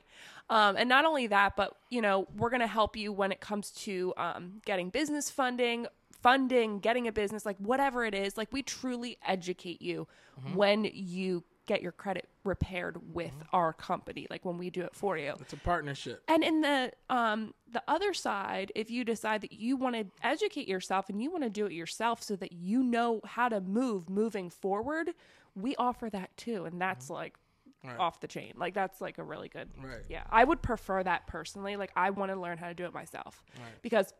Um, 0.49 0.75
and 0.77 0.87
not 0.87 1.05
only 1.05 1.27
that, 1.27 1.55
but 1.55 1.75
you 1.89 2.01
know, 2.01 2.27
we're 2.37 2.49
going 2.51 2.59
to 2.61 2.67
help 2.67 2.95
you 2.95 3.11
when 3.11 3.31
it 3.31 3.39
comes 3.41 3.71
to 3.71 4.13
um, 4.17 4.61
getting 4.65 4.89
business 4.89 5.29
funding, 5.31 5.87
funding, 6.21 6.79
getting 6.79 7.07
a 7.07 7.11
business, 7.11 7.45
like 7.45 7.57
whatever 7.57 8.05
it 8.05 8.13
is. 8.13 8.37
Like 8.37 8.51
we 8.51 8.61
truly 8.63 9.17
educate 9.25 9.81
you 9.81 10.07
Mm-hmm. 10.39 10.55
when 10.55 10.89
you 10.93 11.43
get 11.67 11.81
your 11.81 11.91
credit 11.91 12.27
repaired 12.45 13.13
with 13.13 13.33
our 13.53 13.73
company, 13.73 14.25
like 14.29 14.43
when 14.45 14.57
we 14.57 14.69
do 14.69 14.81
it 14.81 14.95
for 14.95 15.17
you. 15.17 15.33
It's 15.41 15.51
a 15.53 15.57
partnership. 15.57 16.23
And 16.29 16.41
in 16.43 16.61
the 16.61 16.93
um 17.09 17.53
the 17.69 17.83
other 17.87 18.13
side, 18.13 18.71
if 18.73 18.89
you 18.89 19.03
decide 19.03 19.41
that 19.41 19.51
you 19.51 19.75
want 19.75 19.95
to 19.95 20.05
educate 20.23 20.67
yourself 20.69 21.09
and 21.09 21.21
you 21.21 21.29
want 21.29 21.43
to 21.43 21.49
do 21.49 21.65
it 21.65 21.73
yourself 21.73 22.23
so 22.23 22.35
that 22.37 22.53
you 22.53 22.81
know 22.81 23.19
how 23.25 23.49
to 23.49 23.59
move 23.59 24.09
moving 24.09 24.49
forward, 24.49 25.11
we 25.53 25.75
offer 25.75 26.09
that 26.09 26.35
too, 26.37 26.63
and 26.65 26.81
that's 26.81 27.09
like 27.09 27.35
Right. 27.83 27.97
off 27.99 28.19
the 28.21 28.27
chain. 28.27 28.53
Like 28.55 28.73
that's 28.73 29.01
like 29.01 29.17
a 29.17 29.23
really 29.23 29.49
good. 29.49 29.67
Right. 29.83 30.03
Yeah, 30.07 30.23
I 30.29 30.43
would 30.43 30.61
prefer 30.61 31.03
that 31.03 31.27
personally. 31.27 31.75
Like 31.75 31.91
I 31.95 32.11
want 32.11 32.31
to 32.31 32.39
learn 32.39 32.57
how 32.57 32.67
to 32.67 32.73
do 32.75 32.85
it 32.85 32.93
myself 32.93 33.43
Right. 33.57 33.81
because 33.81 34.13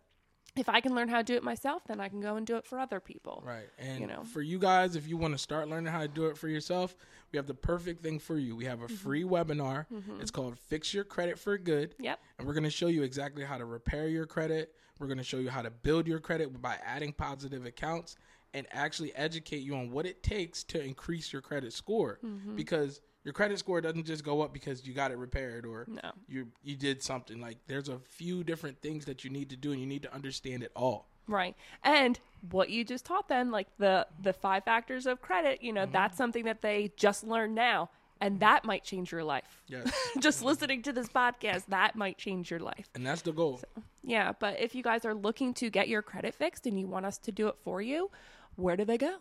if 0.57 0.67
I 0.67 0.81
can 0.81 0.93
learn 0.93 1.07
how 1.07 1.17
to 1.17 1.23
do 1.23 1.35
it 1.35 1.43
myself, 1.43 1.83
then 1.87 1.99
I 2.01 2.09
can 2.09 2.19
go 2.19 2.35
and 2.35 2.45
do 2.45 2.57
it 2.57 2.65
for 2.65 2.77
other 2.79 2.99
people. 2.99 3.41
Right. 3.45 3.69
And 3.79 4.01
You 4.01 4.07
know. 4.07 4.23
for 4.23 4.41
you 4.41 4.59
guys, 4.59 4.95
if 4.95 5.07
you 5.07 5.15
want 5.17 5.33
to 5.33 5.37
start 5.37 5.69
learning 5.69 5.91
how 5.91 6.01
to 6.01 6.07
do 6.07 6.25
it 6.25 6.37
for 6.37 6.47
yourself, 6.49 6.95
we 7.31 7.37
have 7.37 7.47
the 7.47 7.53
perfect 7.53 8.03
thing 8.03 8.19
for 8.19 8.37
you. 8.37 8.55
We 8.55 8.65
have 8.65 8.81
a 8.81 8.85
Mm-hmm. 8.85 8.95
free 8.95 9.23
webinar. 9.23 9.85
It's 10.19 10.31
called 10.31 10.57
Fix 10.59 10.93
Your 10.93 11.03
Credit 11.05 11.39
for 11.39 11.57
Good. 11.57 11.95
Yep. 11.99 12.19
And 12.37 12.47
we're 12.47 12.53
going 12.53 12.65
to 12.65 12.69
show 12.69 12.87
you 12.87 13.03
exactly 13.03 13.45
how 13.45 13.57
to 13.57 13.65
repair 13.65 14.07
your 14.09 14.25
credit. 14.25 14.73
We're 14.99 15.07
going 15.07 15.17
to 15.19 15.23
show 15.23 15.37
you 15.37 15.49
how 15.49 15.61
to 15.61 15.71
build 15.71 16.05
your 16.07 16.19
credit 16.19 16.61
by 16.61 16.77
adding 16.85 17.13
positive 17.13 17.65
accounts 17.65 18.17
and 18.53 18.67
actually 18.71 19.15
educate 19.15 19.59
you 19.63 19.75
on 19.75 19.89
what 19.91 20.05
it 20.05 20.21
takes 20.21 20.63
to 20.65 20.83
increase 20.83 21.31
your 21.31 21.41
credit 21.41 21.71
score. 21.71 22.19
Mm-hmm. 22.25 22.55
Because 22.57 22.99
your 23.23 23.33
credit 23.33 23.57
score 23.59 23.81
doesn't 23.81 24.05
just 24.05 24.23
go 24.23 24.41
up 24.41 24.53
because 24.53 24.85
you 24.85 24.93
got 24.93 25.11
it 25.11 25.17
repaired 25.17 25.65
or 25.65 25.85
No. 25.87 26.11
you 26.27 26.47
you 26.63 26.75
did 26.75 27.01
something. 27.03 27.39
Like 27.39 27.57
there's 27.67 27.89
a 27.89 27.99
few 27.99 28.43
different 28.43 28.81
things 28.81 29.05
that 29.05 29.23
you 29.23 29.29
need 29.29 29.49
to 29.49 29.55
do 29.55 29.71
and 29.71 29.79
you 29.79 29.87
need 29.87 30.01
to 30.03 30.13
understand 30.13 30.63
it 30.63 30.71
all. 30.75 31.07
Right. 31.27 31.55
And 31.83 32.19
what 32.49 32.69
you 32.71 32.83
just 32.83 33.05
taught 33.05 33.27
them, 33.29 33.51
like 33.51 33.67
the 33.77 34.07
the 34.21 34.33
five 34.33 34.63
factors 34.63 35.05
of 35.05 35.21
credit, 35.21 35.61
you 35.61 35.71
know, 35.71 35.83
Mm-hmm. 35.83 35.91
that's 35.93 36.17
something 36.17 36.45
that 36.45 36.61
they 36.61 36.91
just 36.97 37.23
learned 37.23 37.55
now. 37.55 37.89
And 38.23 38.39
that 38.41 38.65
might 38.65 38.83
change 38.83 39.11
your 39.11 39.23
life. 39.23 39.63
Yes. 39.67 39.91
just 40.19 40.43
listening 40.43 40.83
to 40.83 40.93
this 40.93 41.09
podcast, 41.09 41.65
that 41.69 41.95
might 41.95 42.19
change 42.19 42.51
your 42.51 42.59
life. 42.59 42.87
and 42.93 43.03
that's 43.05 43.21
the 43.23 43.31
goal. 43.31 43.59
Yeah. 44.03 44.33
But 44.39 44.59
if 44.59 44.75
you 44.75 44.83
guys 44.83 45.05
are 45.05 45.15
looking 45.15 45.53
to 45.55 45.69
get 45.71 45.87
your 45.87 46.03
credit 46.03 46.35
fixed 46.35 46.67
and 46.67 46.79
you 46.79 46.85
want 46.87 47.05
us 47.07 47.17
to 47.19 47.31
do 47.31 47.47
it 47.47 47.55
for 47.63 47.81
you, 47.81 48.11
where 48.57 48.75
do 48.77 48.85
they 48.85 48.97
go? 48.99 49.15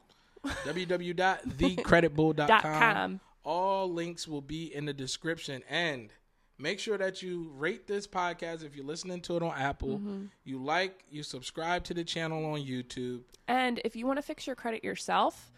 www.thecreditbull.com. 0.44 3.20
All 3.44 3.92
links 3.92 4.26
will 4.28 4.42
be 4.42 4.74
in 4.74 4.84
the 4.84 4.92
description. 4.92 5.62
And 5.68 6.12
make 6.58 6.78
sure 6.78 6.98
that 6.98 7.22
you 7.22 7.50
rate 7.56 7.86
this 7.86 8.06
podcast 8.06 8.62
if 8.64 8.76
you're 8.76 8.84
listening 8.84 9.22
to 9.22 9.36
it 9.36 9.42
on 9.42 9.52
Apple. 9.56 9.98
Mm-hmm. 9.98 10.24
You 10.44 10.62
like, 10.62 11.04
you 11.10 11.22
subscribe 11.22 11.84
to 11.84 11.94
the 11.94 12.04
channel 12.04 12.44
on 12.52 12.60
YouTube. 12.60 13.22
And 13.48 13.80
if 13.84 13.96
you 13.96 14.06
want 14.06 14.18
to 14.18 14.22
fix 14.22 14.46
your 14.46 14.56
credit 14.56 14.84
yourself, 14.84 15.50